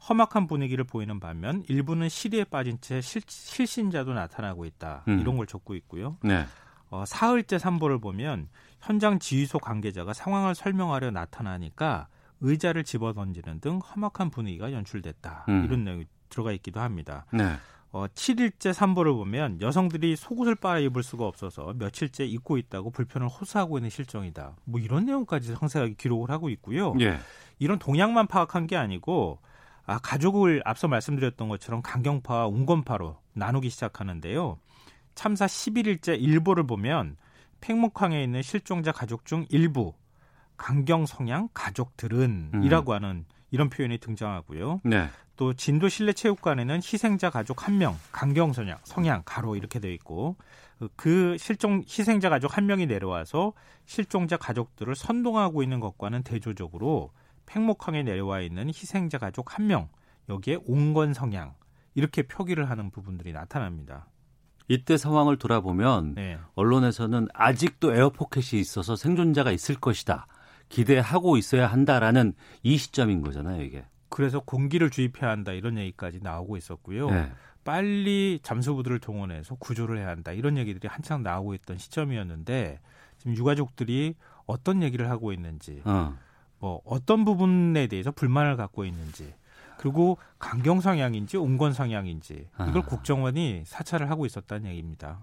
[0.10, 5.04] 험악한 분위기를 보이는 반면 일부는 시리에 빠진 채 실, 실신자도 나타나고 있다.
[5.08, 5.20] 음.
[5.20, 6.18] 이런 걸 적고 있고요.
[6.24, 6.46] 네.
[6.90, 8.48] 어, 사흘째 삼보를 보면
[8.80, 12.08] 현장 지휘소 관계자가 상황을 설명하려 나타나니까
[12.40, 15.46] 의자를 집어 던지는 등 험악한 분위기가 연출됐다.
[15.50, 15.66] 음.
[15.66, 17.26] 이런 내용이 들어가 있기도 합니다.
[17.34, 17.56] 네.
[17.98, 23.80] 어, 7일째 삼보를 보면 여성들이 속옷을 빨아 입을 수가 없어서 며칠째 입고 있다고 불편을 호소하고
[23.80, 24.56] 있는 실정이다.
[24.66, 26.94] 뭐 이런 내용까지 상세하게 기록을 하고 있고요.
[27.00, 27.18] 예.
[27.58, 29.40] 이런 동향만 파악한 게 아니고
[29.88, 34.60] 아, 가족을 앞서 말씀드렸던 것처럼 강경파와 운건파로 나누기 시작하는데요.
[35.16, 37.18] 참사 11일째 일보를 보면
[37.62, 39.96] 팽목항에 있는 실종자 가족 중 일부
[40.58, 42.64] 강경 성향 가족들은 음.
[42.64, 44.82] 이라고 하는 이런 표현이 등장하고요.
[44.84, 45.10] 네.
[45.38, 50.36] 또 진도 실내 체육관에는 희생자 가족 한 명, 강경 성향, 성향 가로 이렇게 되어 있고
[50.96, 53.54] 그 실종 희생자 가족 한 명이 내려와서
[53.86, 57.12] 실종자 가족들을 선동하고 있는 것과는 대조적으로
[57.46, 59.90] 팽목항에 내려와 있는 희생자 가족 한 명,
[60.28, 61.54] 여기에 온건 성향
[61.96, 64.08] 이렇게 표기를 하는 부분들이 나타납니다.
[64.68, 66.38] 이때 상황을 돌아보면 네.
[66.56, 70.28] 언론에서는 아직도 에어포켓이 있어서 생존자가 있을 것이다.
[70.68, 72.34] 기대하고 있어야 한다라는
[72.64, 73.86] 이 시점인 거잖아요, 이게.
[74.10, 77.10] 그래서 공기를 주입해야 한다 이런 얘기까지 나오고 있었고요.
[77.10, 77.32] 네.
[77.64, 82.80] 빨리 잠수부들을 동원해서 구조를 해야 한다 이런 얘기들이 한창 나오고 있던 시점이었는데
[83.18, 86.18] 지금 유가족들이 어떤 얘기를 하고 있는지 어.
[86.60, 89.34] 뭐 어떤 부분에 대해서 불만을 갖고 있는지
[89.78, 92.86] 그리고 강경 성향인지 온건 성향인지 이걸 아.
[92.86, 95.20] 국정원이 사찰을 하고 있었다는 얘기입니다.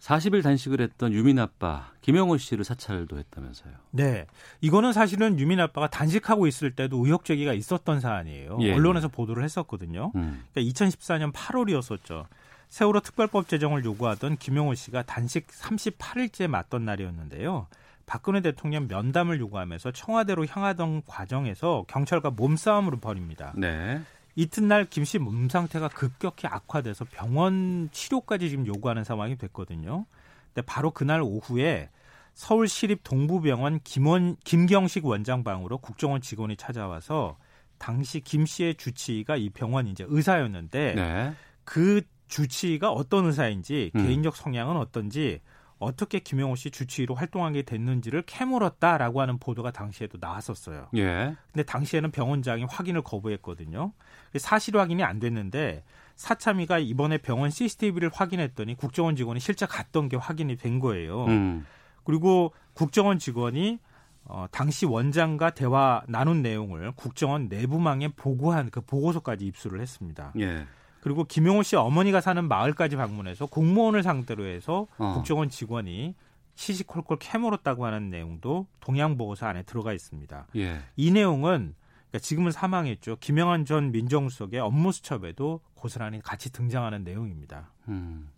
[0.00, 3.72] 40일 단식을 했던 유민 아빠 김영호 씨를 사찰도 했다면서요.
[3.90, 4.26] 네.
[4.62, 8.58] 이거는 사실은 유민 아빠가 단식하고 있을 때도 의혹 제기가 있었던 사안이에요.
[8.62, 8.72] 예.
[8.72, 10.10] 언론에서 보도를 했었거든요.
[10.14, 10.42] 음.
[10.52, 12.24] 그러니까 2014년 8월이었었죠.
[12.68, 17.66] 세월호 특별법 제정을 요구하던 김영호 씨가 단식 38일째 맞던 날이었는데요.
[18.06, 23.52] 박근혜 대통령 면담을 요구하면서 청와대로 향하던 과정에서 경찰과 몸싸움으로 벌입니다.
[23.56, 24.00] 네.
[24.40, 30.06] 이튿날 김 씨 몸 상태가 급격히 악화돼서 병원 치료까지 지금 요구하는 상황이 됐거든요.
[30.54, 31.90] 근데 바로 그날 오후에
[32.32, 37.36] 서울시립 동부병원 김원 김경식 원장 방으로 국정원 직원이 찾아와서
[37.76, 41.32] 당시 김 씨의 주치의가 이 병원 이제 의사였는데 네.
[41.64, 44.06] 그 주치의가 어떤 의사인지 음.
[44.06, 45.40] 개인적 성향은 어떤지
[45.80, 50.88] 어떻게 김영호 씨 주치의로 활동하게 됐는지를 캐물었다라고 하는 보도가 당시에도 나왔었어요.
[50.96, 51.34] 예.
[51.52, 53.92] 근데 당시에는 병원장이 확인을 거부했거든요.
[54.36, 55.82] 사실 확인이 안 됐는데
[56.16, 61.24] 사참위가 이번에 병원 CCTV를 확인했더니 국정원 직원이 실제 갔던 게 확인이 된 거예요.
[61.24, 61.66] 음.
[62.04, 63.78] 그리고 국정원 직원이
[64.24, 70.34] 어, 당시 원장과 대화 나눈 내용을 국정원 내부망에 보고한 그 보고서까지 입수를 했습니다.
[70.38, 70.66] 예.
[71.00, 75.14] 그리고 김용호 씨 어머니가 사는 마을까지 방문해서 공무원을 상대로 해서 어.
[75.14, 76.14] 국정원 직원이
[76.54, 80.46] 시시콜콜 캐물었다고 하는 내용도 동양 보고서 안에 들어가 있습니다.
[80.56, 80.80] 예.
[80.96, 81.74] 이 내용은
[82.10, 83.16] 그러니까 지금은 사망했죠.
[83.20, 87.70] 김영한 전 민정수석의 업무 수첩에도 고스란히 같이 등장하는 내용입니다.
[87.88, 88.28] 음,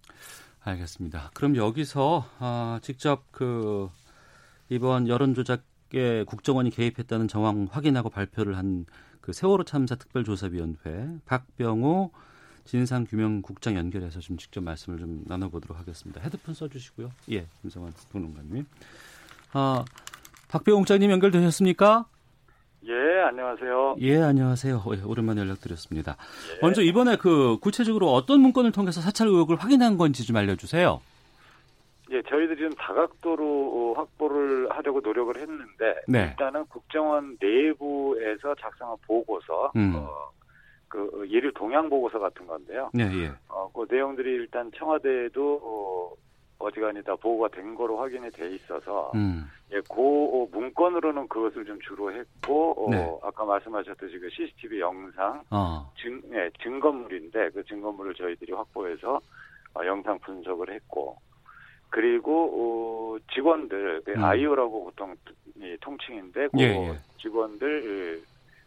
[0.63, 1.31] 알겠습니다.
[1.35, 3.89] 그럼 여기서 아, 직접 그
[4.69, 8.87] 이번 여론조작에 국정원이 개입했다는 정황 확인하고 발표를 한
[9.23, 12.11] 그 세월호 참사 특별조사위원회 박병호
[12.65, 16.21] 진상 규명 국장 연결해서 좀 직접 말씀을 좀 나눠보도록 하겠습니다.
[16.21, 17.11] 헤드폰 써주시고요.
[17.33, 18.67] 예, 김성환 평론가님.
[19.53, 19.85] 아,
[20.49, 22.07] 박배우 국장님 연결되셨습니까?
[22.85, 22.93] 예,
[23.29, 23.97] 안녕하세요.
[24.01, 24.83] 예, 안녕하세요.
[24.97, 26.17] 예, 오랜만에 연락드렸습니다.
[26.55, 26.59] 예.
[26.63, 31.01] 먼저 이번에 그 구체적으로 어떤 문건을 통해서 사찰 의혹을 확인한 건지 좀 알려주세요.
[32.11, 36.25] 예, 저희들이 좀 다각도로 확보를 하려고 노력을 했는데 네.
[36.31, 39.95] 일단은 국정원 내부에서 작성한 보고서 음.
[39.97, 40.31] 어,
[40.93, 42.91] 그 예를 동향 보고서 같은 건데요.
[42.93, 43.33] 네, 예.
[43.49, 46.13] 어, 그 내용들이 일단 청와대에도 어,
[46.59, 49.51] 어지간히 다 보고가 된 거로 확인이 돼 있어서 음.
[49.73, 53.19] 예, 그 문건으로는 그것을 좀 주로 했고 어, 네.
[53.23, 55.91] 아까 말씀하셨듯이 그 CCTV 영상 어.
[55.97, 59.19] 증 예, 증거물인데 그 증거물을 저희들이 확보해서
[59.75, 61.17] 어, 영상 분석을 했고
[61.89, 64.23] 그리고 어, 직원들 그 음.
[64.23, 65.17] 아이오라고 보통
[65.57, 66.99] 이 통칭인데 그 예, 예.
[67.19, 68.23] 직원들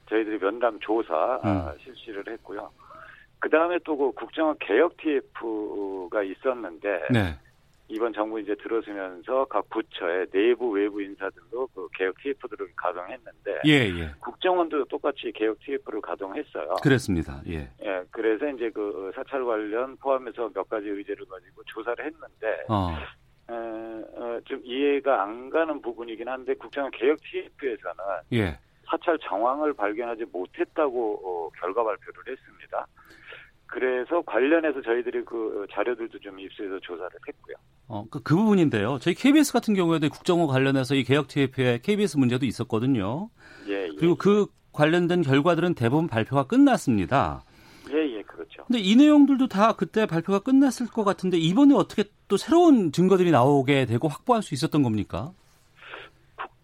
[0.10, 1.48] 저희들이 면담 조사 음.
[1.48, 2.70] 아, 실시를 했고요.
[3.40, 7.38] 그 다음에 또 그 국정원 개혁 TF가 있었는데 네.
[7.88, 14.12] 이번 정부 이제 들어서면서 각 부처의 내부 외부 인사들도 그 개혁 TF들을 가동했는데 예, 예.
[14.20, 16.76] 국정원도 똑같이 개혁 TF를 가동했어요.
[16.82, 17.42] 그렇습니다.
[17.48, 17.70] 예.
[17.84, 18.04] 예.
[18.10, 22.90] 그래서 이제 그 사찰 관련 포함해서 몇 가지 의제를 가지고 조사를 했는데 어.
[23.48, 28.04] 에, 어, 좀 이해가 안 가는 부분이긴 한데 국정원 개혁 TF에서는
[28.34, 28.58] 예.
[28.96, 32.88] 사찰 정황을 발견하지 못했다고 어, 결과 발표를 했습니다.
[33.68, 37.56] 그래서 관련해서 저희들이 그 자료들도 좀 입수해서 조사를 했고요.
[37.88, 39.00] 어, 그, 그 부분인데요.
[39.00, 43.30] 저희 KBS 같은 경우에도 국정원 관련해서 이 개혁 TF에 KBS 문제도 있었거든요.
[43.68, 43.96] 예, 예.
[43.98, 47.44] 그리고 그 관련된 결과들은 대부분 발표가 끝났습니다.
[47.92, 48.64] 예, 예, 그렇죠.
[48.66, 53.86] 근데 이 내용들도 다 그때 발표가 끝났을 것 같은데 이번에 어떻게 또 새로운 증거들이 나오게
[53.86, 55.34] 되고 확보할 수 있었던 겁니까?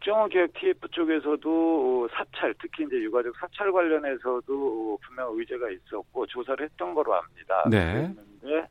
[0.01, 7.15] 국정원개혁 TF 쪽에서도 사찰, 특히 이제 유가족 사찰 관련해서도 분명 의제가 있었고 조사를 했던 거로
[7.15, 7.63] 압니다.
[7.69, 8.11] 네.
[8.13, 8.67] 그랬는데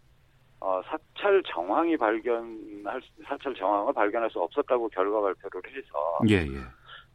[0.60, 6.60] 어, 사찰 정황이 발견할 사찰 정황을 발견할 수 없었다고 결과 발표를 해서 예, 예.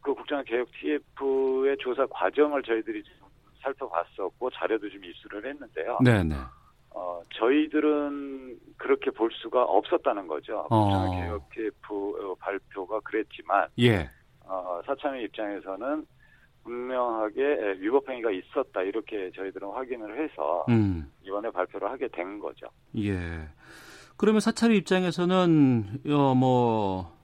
[0.00, 3.28] 그 국정원개혁 TF의 조사 과정을 저희들이 좀
[3.62, 5.98] 살펴봤었고 자료도 좀 입수를 했는데요.
[6.02, 6.34] 네, 네.
[6.98, 10.66] 어, 저희들은 그렇게 볼 수가 없었다는 거죠.
[10.70, 11.10] 어.
[11.10, 14.08] 개혁 TF 발표가 그랬지만, 예.
[14.40, 16.06] 어, 사참의 입장에서는
[16.64, 21.12] 분명하게 위법 행위가 있었다 이렇게 저희들은 확인을 해서 음.
[21.22, 22.66] 이번에 발표를 하게 된 거죠.
[22.96, 23.46] 예.
[24.16, 27.14] 그러면 사찰의 입장에서는 어, 뭐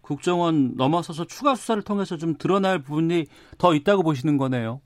[0.00, 3.26] 국정원 넘어서서 추가 수사를 통해서 좀 드러날 부분이
[3.58, 4.80] 더 있다고 보시는 거네요.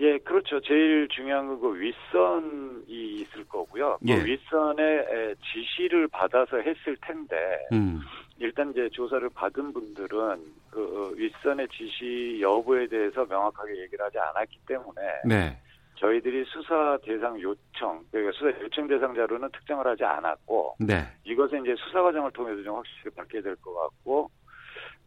[0.00, 0.60] 예, 그렇죠.
[0.60, 3.98] 제일 중요한 건 그 윗선이 있을 거고요.
[4.00, 4.16] 그 예.
[4.16, 7.36] 그 윗선의 지시를 받아서 했을 텐데,
[7.72, 8.00] 음.
[8.38, 10.40] 일단 이제 조사를 받은 분들은
[10.70, 15.58] 그 윗선의 지시 여부에 대해서 명확하게 얘기를 하지 않았기 때문에, 네.
[15.96, 21.06] 저희들이 수사 대상 요청, 그러니까 수사 요청 대상 자료는 특정을 하지 않았고, 네.
[21.24, 24.30] 이것은 이제 수사 과정을 통해서 좀 확실히 받게 될 것 같고,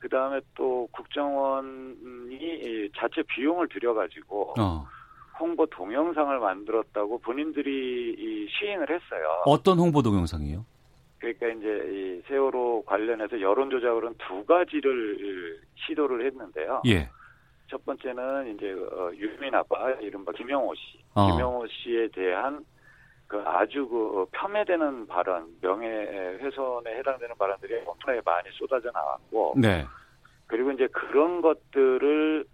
[0.04, 4.86] 그 다음에 또 국정원이 자체 비용을 들여가지고 어.
[5.40, 9.44] 홍보 동영상을 만들었다고 본인들이 시인을 했어요.
[9.46, 10.66] 어떤 홍보 동영상이요?
[11.20, 16.82] 그러니까 이제 이 세월호 관련해서 여론 조작으로는 두 가지를 시도를 했는데요.
[16.88, 17.10] 예.
[17.70, 21.32] 첫 번째는 이제 어, 유민 아빠 이른바 김영호 씨, 어.
[21.32, 22.66] 김영호 씨에 대한
[23.34, 29.84] 그 아주 그 폄훼되는 발언, 명예훼손에 해당되는 발언들이 엄청나게 많이 쏟아져 나왔고, 네.
[30.46, 32.46] 그리고 이제 그런 것들을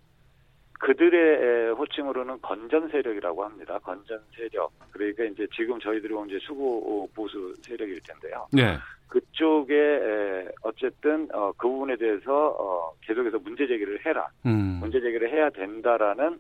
[0.79, 3.77] 그들의 호칭으로는 건전 세력이라고 합니다.
[3.79, 4.71] 건전 세력.
[4.91, 8.47] 그러니까 이제 지금 저희들이 이제 수구 보수 세력일 텐데요.
[8.53, 8.77] 네.
[9.09, 14.29] 그쪽에 어쨌든 어, 그 부분에 대해서 어, 계속해서 문제 제기를 해라.
[14.45, 14.77] 음.
[14.79, 16.39] 문제 제기를 해야 된다라는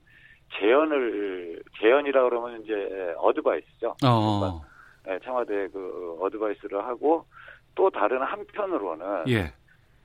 [0.57, 3.95] 제언을 제언이라 그러면 이제 어드바이스죠.
[4.05, 4.61] 어.
[5.05, 7.25] 네, 청와대 그 어드바이스를 하고
[7.75, 9.53] 또 다른 한편으로는 예.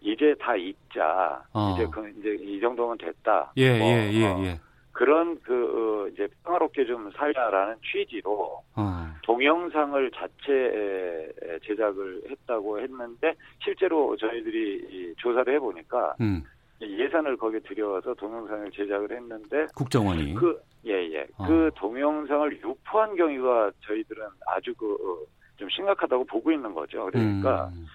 [0.01, 1.43] 이제 다 잊자.
[1.53, 1.75] 어.
[1.75, 3.53] 이제 그 이제 이 정도면 됐다.
[3.57, 4.61] 예, 뭐, 예, 예, 어, 예.
[4.93, 9.07] 그런 그 어, 이제 평화롭게 좀 살자라는 취지로 어.
[9.23, 16.45] 동영상을 자체 제작을 했다고 했는데 실제로 저희들이 조사를 해보니까 음.
[16.87, 21.27] 예산을 거기에 들여와서 동영상을 제작을 했는데 국정원이 그 예예 예.
[21.37, 21.47] 어.
[21.47, 27.07] 그 동영상을 유포한 경위가 저희들은 아주 그좀 어, 심각하다고 보고 있는 거죠.
[27.07, 27.87] 그러니까 음.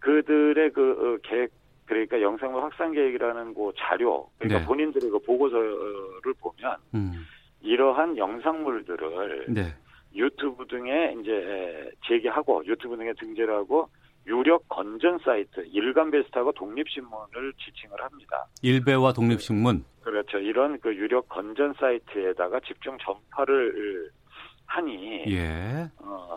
[0.00, 1.50] 그들의 그 어, 계획
[1.86, 4.66] 그러니까 영상물 확산 계획이라는 그 자료 그러니까 네.
[4.66, 7.26] 본인들의 그 보고서를 보면 음.
[7.62, 9.74] 이러한 영상물들을 네.
[10.14, 13.88] 유튜브 등에 이제 제기하고 유튜브 등에 등재를 하고
[14.26, 18.46] 유력 건전 사이트 일간베스트하고 독립신문을 지칭을 합니다.
[18.62, 19.84] 일베와 독립신문.
[20.02, 20.38] 그렇죠.
[20.38, 24.10] 이런 그 유력 건전 사이트에다가 집중 전파를
[24.66, 25.90] 하니 예.
[25.98, 26.36] 어,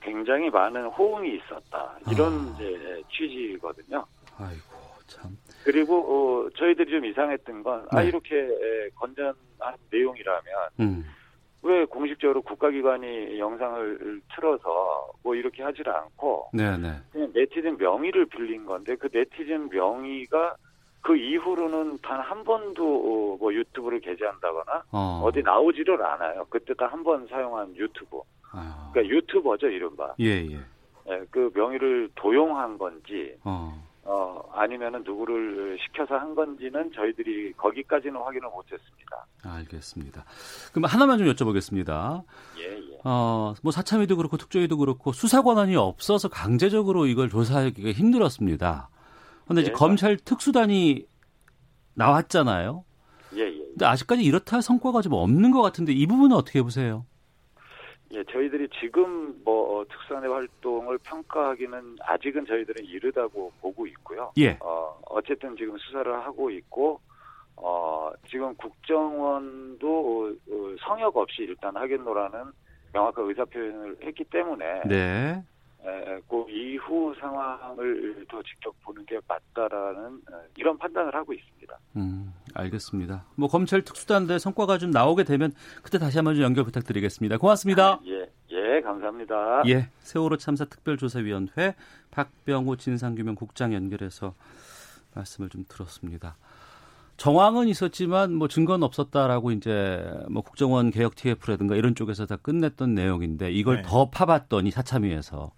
[0.00, 1.98] 굉장히 많은 호응이 있었다.
[2.10, 2.54] 이런 아.
[2.54, 4.04] 이제 취지거든요.
[4.38, 5.36] 아이고 참.
[5.64, 7.98] 그리고 어, 저희들이 좀 이상했던 건 아, 네.
[7.98, 8.48] 아 이렇게
[8.94, 10.44] 건전한 내용이라면
[10.80, 11.04] 음.
[11.66, 16.78] 왜 공식적으로 국가기관이 영상을 틀어서 뭐 이렇게 하지를 않고 네네.
[16.78, 16.88] 네.
[17.12, 20.54] 그냥 네티즌 명의를 빌린 건데 그 네티즌 명의가
[21.02, 25.28] 그 이후로는 단 한 번도 어, 뭐 유튜브를 게재한다거나 어.
[25.32, 26.44] 디 나오지를 않아요.
[26.50, 28.20] 그때 딱 한 번 사용한 유튜브.
[28.92, 30.14] 그러니까 유튜버죠 이른바.
[30.20, 30.58] 예, 예.
[31.08, 33.72] 예, 그 명의를 도용한 건지 어.
[34.08, 39.26] 어, 아니면은 누구를 시켜서 한 건지는 저희들이 거기까지는 확인을 못했습니다.
[39.44, 40.24] 알겠습니다.
[40.72, 42.22] 그럼 하나만 좀 여쭤보겠습니다.
[42.58, 43.00] 예, 예.
[43.04, 48.88] 어, 뭐 사참위도 그렇고 특조위도 그렇고 수사 권한이 없어서 강제적으로 이걸 조사하기가 힘들었습니다.
[49.44, 51.04] 그런데 이제 예, 검찰 특수단이
[51.94, 52.84] 나왔잖아요.
[53.34, 53.58] 예, 예.
[53.58, 57.06] 근데 아직까지 이렇다 성과가 좀 없는 것 같은데 이 부분은 어떻게 보세요?
[58.16, 64.32] 예, 저희들이 지금 뭐 어, 특수단의 활동을 평가하기는 아직은 저희들은 이르다고 보고 있고요.
[64.38, 64.56] 예.
[64.60, 66.98] 어, 어쨌든 지금 수사를 하고 있고
[67.56, 72.52] 어, 지금 국정원도 어, 성역 없이 일단 하겠노라는
[72.94, 75.44] 명확한 의사 표현을 했기 때문에 네.
[75.84, 81.78] 에, 그 이후 상황을 더 직접 보는 게 맞다라는 어, 이런 판단을 하고 있습니다.
[81.96, 83.24] 음, 알겠습니다.
[83.36, 85.52] 뭐 검찰 특수단대 성과가 좀 나오게 되면
[85.82, 87.38] 그때 다시 한번 좀 연결 부탁드리겠습니다.
[87.38, 87.94] 고맙습니다.
[87.94, 89.62] 아, 예, 예, 감사합니다.
[89.68, 91.74] 예, 세월호 참사 특별조사위원회
[92.10, 94.34] 박병호 진상규명 국장 연결해서
[95.14, 96.36] 말씀을 좀 들었습니다.
[97.16, 103.50] 정황은 있었지만 뭐 증거는 없었다라고 이제 뭐 국정원 개혁 TF라든가 이런 쪽에서 다 끝냈던 내용인데
[103.52, 103.82] 이걸 네.
[103.86, 105.50] 더 파봤더니 사참위에서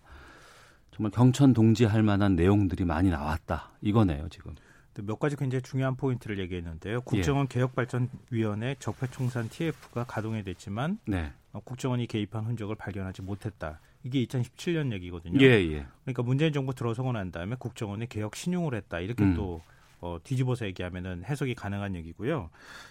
[0.99, 4.55] 정말 경천 동지할 만한 내용들이 많이 나왔다 이거네요 지금.
[5.01, 7.03] 몇 가지 굉장히 중요한 포인트를 얘기했는데요.
[7.03, 7.55] 국정원 예.
[7.55, 11.30] 개혁발전위원회 적폐청산 TF가 가동이 됐지만 네.
[11.53, 13.78] 어, 국정원이 개입한 흔적을 발견하지 못했다.
[14.03, 15.40] 이게 2017년 얘기거든요.
[15.40, 15.86] 예, 예.
[16.03, 18.99] 그러니까 문재인 정부 들어서고 난 다음에 국정원이 개혁 신용을 했다.
[18.99, 19.34] 이렇게 음.
[19.34, 19.62] 또
[20.01, 22.51] 어, 뒤집어서 얘기하면은 해석이 가능한 얘기고요.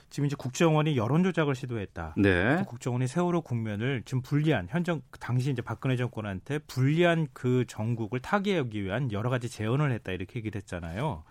[0.10, 2.16] 지금 이제 국정원이 여론 조작을 시도했다.
[2.18, 2.64] 네.
[2.68, 9.12] 국정원이 세월호 국면을 지금 불리한 현정 당시 이제 박근혜 정권한테 불리한 그 정국을 타개하기 위한
[9.12, 11.24] 여러 가지 제언을 했다 이렇게 얘기를 했잖아요.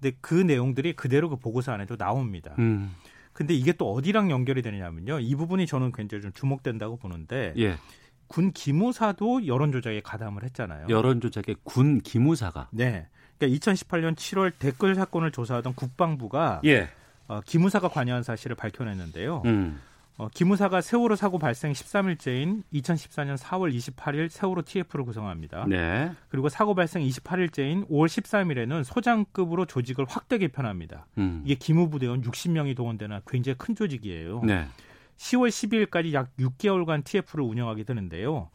[0.00, 2.54] 근데 그 내용들이 그대로 그 보고서 안에도 나옵니다.
[2.58, 2.94] 음.
[3.32, 5.20] 근데 이게 또 어디랑 연결이 되느냐면요.
[5.20, 7.76] 이 부분이 저는 굉장히 좀 주목된다고 보는데 예.
[8.26, 10.86] 군 기무사도 여론 조작에 가담을 했잖아요.
[10.90, 13.08] 여론 조작에 군 기무사가 네.
[13.38, 16.88] 그러니까 2018년 7월 댓글 사건을 조사하던 국방부가 예.
[17.28, 19.42] 어, 기무사가 관여한 사실을 밝혀냈는데요.
[19.44, 19.80] 음.
[20.16, 25.66] 어, 기무사가 세월호 사고 발생 13일째인 2014년 4월 28일 세월호 TF를 구성합니다.
[25.68, 26.10] 네.
[26.28, 31.06] 그리고 사고 발생 28일째인 5월 13일에는 소장급으로 조직을 확대 개편합니다.
[31.18, 31.42] 음.
[31.44, 34.42] 이게 기무부대원 60명이 동원되는 굉장히 큰 조직이에요.
[34.42, 34.66] 네.
[35.18, 38.50] 10월 12일까지 약 6개월간 TF를 운영하게 되는데요.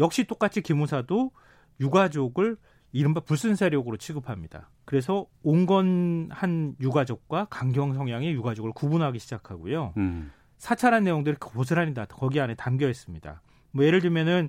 [0.00, 1.32] 역시 똑같이 기무사도
[1.80, 2.56] 유가족을
[2.94, 4.70] 이른바 불순 세력으로 취급합니다.
[4.84, 9.94] 그래서 온건한 유가족과 강경 성향의 유가족을 구분하기 시작하고요.
[9.96, 10.30] 음.
[10.58, 13.42] 사찰한 내용들이 고스란히 다 거기 안에 담겨 있습니다.
[13.72, 14.48] 뭐 예를 들면은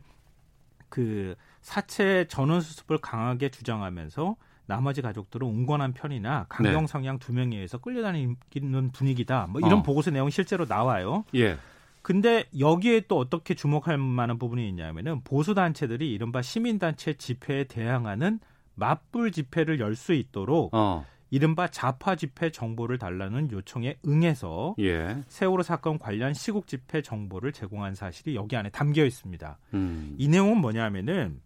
[0.89, 1.33] 그
[1.63, 4.35] 사체 전원 수습을 강하게 주장하면서
[4.67, 6.87] 나머지 가족들은 온건한 편이나 강경 네.
[6.87, 9.47] 성향 두 명에 의해서 끌려다니는 분위기다.
[9.49, 9.83] 뭐 이런 어.
[9.83, 11.25] 보고서 내용 실제로 나와요.
[11.33, 11.57] 예.
[12.05, 18.39] 근데 여기에 또 어떻게 주목할 만한 부분이 있냐면은 보수 단체들이 이른바 시민 단체 집회에 대항하는
[18.75, 21.03] 맞불 집회를 열 수 있도록 어.
[21.31, 25.17] 이른바 좌파 집회 정보를 달라는 요청에 응해서 예.
[25.29, 29.57] 세월호 사건 관련 시국 집회 정보를 제공한 사실이 여기 안에 담겨 있습니다.
[29.73, 30.13] 음.
[30.19, 31.41] 이 내용은 뭐냐면은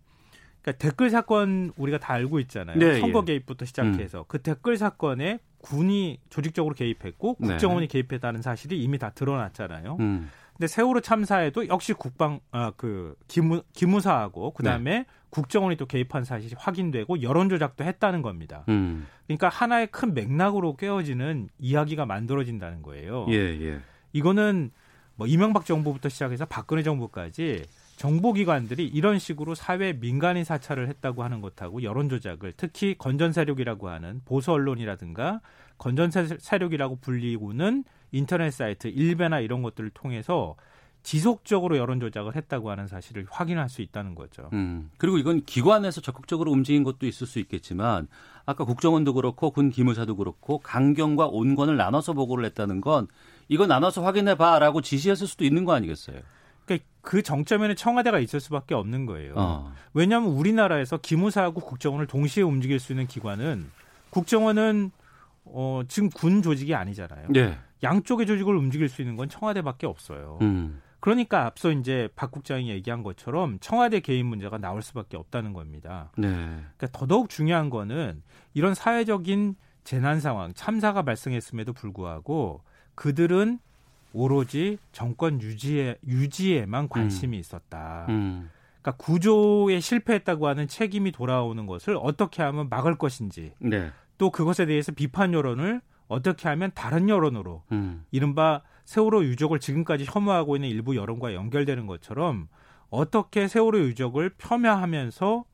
[0.61, 2.77] 그러니까 댓글 사건 우리가 다 알고 있잖아요.
[2.77, 3.25] 네, 선거 예.
[3.27, 4.25] 개입부터 시작해서 음.
[4.27, 7.47] 그 댓글 사건에 군이 조직적으로 개입했고 네.
[7.47, 7.91] 국정원이 네.
[7.93, 9.95] 개입했다는 사실이 이미 다 드러났잖아요.
[10.01, 10.29] 음.
[10.59, 15.05] 근데 세월호 참사에도 역시 국방 아그 기무 기무사하고 그다음에 네.
[15.29, 18.65] 국정원이 또 개입한 사실이 확인되고 여론 조작도 했다는 겁니다.
[18.67, 19.07] 음.
[19.25, 23.25] 그러니까 하나의 큰 맥락으로 꿰어지는 이야기가 만들어진다는 거예요.
[23.29, 23.79] 예, 예.
[24.11, 24.71] 이거는
[25.15, 27.63] 뭐 이명박 정부부터 시작해서 박근혜 정부까지
[27.95, 34.21] 정보기관들이 이런 식으로 사회 민간인 사찰을 했다고 하는 것하고 여론 조작을 특히 건전 세력이라고 하는
[34.25, 35.39] 보수 언론이라든가
[35.77, 40.55] 건전 세력이라고 불리고는 인터넷 사이트 일베나 이런 것들을 통해서
[41.01, 44.49] 지속적으로 여론 조작을 했다고 하는 사실을 확인할 수 있다는 거죠.
[44.53, 48.07] 음, 그리고 이건 기관에서 적극적으로 움직인 것도 있을 수 있겠지만
[48.45, 53.07] 아까 국정원도 그렇고 군 기무사도 그렇고 강경과 온건을 나눠서 보고를 했다는 건
[53.47, 56.19] 이거 나눠서 확인해 봐라고 지시했을 수도 있는 거 아니겠어요?
[56.65, 59.33] 그러니까 그 정점에는 청와대가 있을 수밖에 없는 거예요.
[59.37, 59.73] 어.
[59.93, 63.71] 왜냐하면 우리나라에서 기무사하고 국정원을 동시에 움직일 수 있는 기관은
[64.11, 64.91] 국정원은
[65.45, 67.27] 어, 지금 군 조직이 아니잖아요.
[67.29, 67.57] 네.
[67.83, 70.37] 양쪽의 조직을 움직일 수 있는 건 청와대밖에 없어요.
[70.41, 70.81] 음.
[70.99, 76.11] 그러니까 앞서 이제 박 국장이 얘기한 것처럼 청와대 개인 문제가 나올 수밖에 없다는 겁니다.
[76.17, 76.27] 네.
[76.27, 78.21] 그러니까 더더욱 중요한 거는
[78.53, 79.55] 이런 사회적인
[79.85, 82.61] 재난 상황, 참사가 발생했음에도 불구하고
[82.95, 83.59] 그들은
[84.11, 87.39] 오로지 정권 유지에 유지에만 관심이 음.
[87.39, 88.05] 있었다.
[88.09, 88.49] 음.
[88.81, 93.91] 그러니까 구조에 실패했다고 하는 책임이 돌아오는 것을 어떻게 하면 막을 것인지, 네.
[94.17, 98.03] 또 그것에 대해서 비판 여론을 어떻게 하면 다른 여론으로 음.
[98.11, 102.49] 이른바 세월호 유족을 지금까지 혐오하고 있는 일부 여론과 연결되는 것처럼
[102.89, 105.45] 어떻게 세월호 유족을 폄하하면서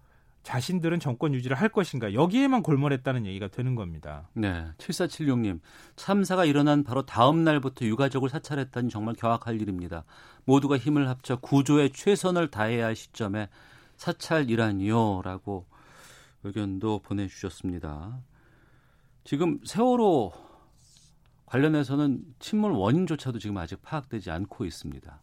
[0.43, 4.30] 자신들은 정권 유지를 할 것인가 여기에만 골몰했다는 얘기가 되는 겁니다.
[4.34, 5.60] 네, 7476님
[5.95, 10.06] 참사가 일어난 바로 다음 날부터 유가족을 사찰했다니 정말 경악할 일입니다.
[10.45, 13.49] 모두가 힘을 합쳐 구조에 최선을 다해야 할 시점에
[13.97, 15.66] 사찰이라니요라고
[16.43, 18.20] 의견도 보내 주셨습니다.
[19.24, 20.45] 지금 세월호
[21.56, 25.22] 관련해서는 침몰 원인조차도 지금 아직 파악되지 않고 있습니다.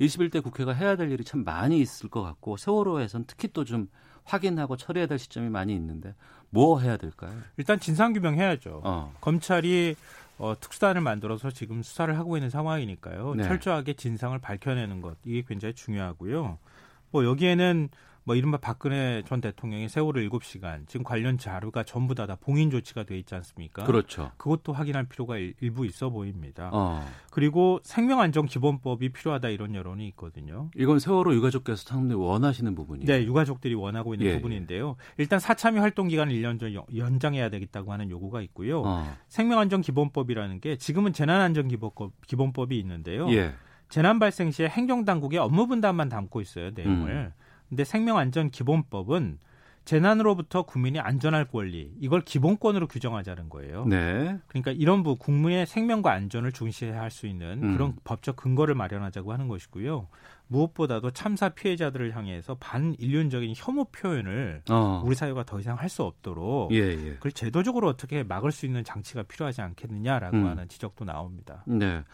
[0.00, 3.88] 21대 국회가 해야 될 일이 참 많이 있을 것 같고 세월호에선 특히 또 좀
[4.24, 6.14] 확인하고 처리해야 될 시점이 많이 있는데
[6.50, 7.32] 뭐 해야 될까요?
[7.56, 8.80] 일단 진상 규명 해야죠.
[8.84, 9.14] 어.
[9.20, 9.94] 검찰이
[10.38, 13.34] 어, 특수단을 만들어서 지금 수사를 하고 있는 상황이니까요.
[13.36, 13.44] 네.
[13.44, 16.58] 철저하게 진상을 밝혀내는 것 이게 굉장히 중요하고요.
[17.12, 17.88] 뭐 여기에는
[18.24, 23.04] 뭐 이른바 박근혜 전 대통령의 세월호 7시간 지금 관련 자료가 전부 다, 다 봉인 조치가
[23.04, 23.84] 돼 있지 않습니까?
[23.84, 24.30] 그렇죠.
[24.36, 26.70] 그것도 확인할 필요가 일부 있어 보입니다.
[26.72, 27.04] 어.
[27.30, 30.70] 그리고 생명안전기본법이 필요하다 이런 여론이 있거든요.
[30.76, 33.06] 이건 세월호 유가족께서 상당히 원하시는 부분이에요.
[33.06, 34.96] 네, 유가족들이 원하고 있는 예, 부분인데요.
[35.16, 38.82] 일단 사참위 활동 기간을 1년 전 연장해야 되겠다고 하는 요구가 있고요.
[38.84, 39.16] 어.
[39.28, 43.30] 생명안전기본법이라는 게 지금은 재난안전기본법이 있는데요.
[43.32, 43.54] 예.
[43.88, 47.10] 재난 발생 시에 행정 당국의 업무 분담만 담고 있어요 내용을.
[47.10, 47.32] 음.
[47.70, 49.38] 근데 생명안전기본법은
[49.86, 53.86] 재난으로부터 국민이 안전할 권리 이걸 기본권으로 규정하자는 거예요.
[53.86, 54.38] 네.
[54.46, 57.72] 그러니까 이런 부 국민의 생명과 안전을 중시해야 할수 있는 음.
[57.72, 60.08] 그런 법적 근거를 마련하자고 하는 것이고요.
[60.48, 65.02] 무엇보다도 참사 피해자들을 향해서 반인륜적인 혐오 표현을 어.
[65.04, 67.14] 우리 사회가 더 이상 할 수 없도록 예, 예.
[67.14, 70.46] 그걸 제도적으로 어떻게 막을 수 있는 장치가 필요하지 않겠느냐라고 음.
[70.46, 71.64] 하는 지적도 나옵니다.
[71.66, 72.04] 네.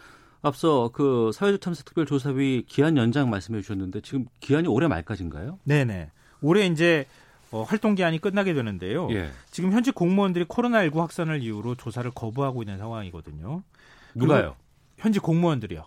[0.43, 5.59] 앞서 그 사회적 탐사 특별조사위 기한 연장 말씀해 주셨는데 지금 기한이 올해 말까지인가요?
[5.65, 6.11] 네네.
[6.43, 7.07] 올해 이제
[7.51, 9.09] 어, 활동 기한이 끝나게 되는데요.
[9.13, 9.31] 예.
[9.51, 13.63] 지금 현직 공무원들이 코로나19 확산을 이유로 조사를 거부하고 있는 상황이거든요.
[14.15, 14.57] 누가요?
[14.99, 15.85] 현직 공무원들이요.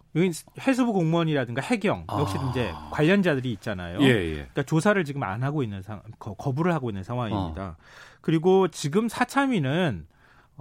[0.61, 2.49] 해수부 공무원이라든가 해경 역시 아.
[2.49, 3.99] 이제 관련자들이 있잖아요.
[4.01, 4.33] 예, 예.
[4.33, 7.63] 그러니까 조사를 지금 안 하고 있는 상 거부를 하고 있는 상황입니다.
[7.69, 7.75] 어.
[8.21, 10.05] 그리고 지금 사참위는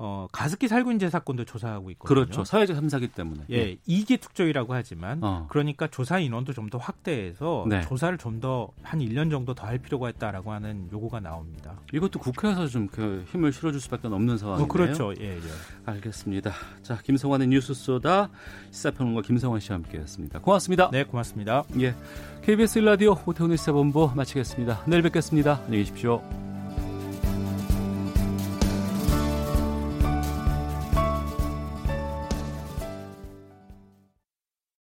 [0.00, 2.14] 어, 가습기 살균제 사건도 조사하고 있거든요.
[2.24, 2.44] 그렇죠.
[2.44, 3.42] 사회적 참사기 때문에.
[3.50, 3.76] 예, 예.
[3.84, 5.46] 이게 특조위라고 하지만 어.
[5.48, 7.80] 그러니까 조사 인원도 좀 더 확대해서 네.
[7.82, 11.74] 조사를 좀 더 한 1년 정도 더 할 필요가 있다라고 하는 요구가 나옵니다.
[11.92, 14.64] 이것도 국회에서 좀 그 힘을 실어줄 수밖에 없는 상황이네요.
[14.64, 15.12] 어, 그렇죠.
[15.20, 15.40] 예, 예.
[15.84, 16.52] 알겠습니다.
[16.82, 18.30] 자, 김성환의 뉴스 쏘다
[18.70, 20.38] 시사평론가 김성환 씨와 함께했습니다.
[20.40, 20.90] 고맙습니다.
[20.92, 21.64] 네, 고맙습니다.
[21.80, 21.94] 예,
[22.42, 24.84] KBS 라디오 오태훈의 시사본부 마치겠습니다.
[24.86, 25.60] 내일 뵙겠습니다.
[25.64, 26.57] 안녕히 계십시오.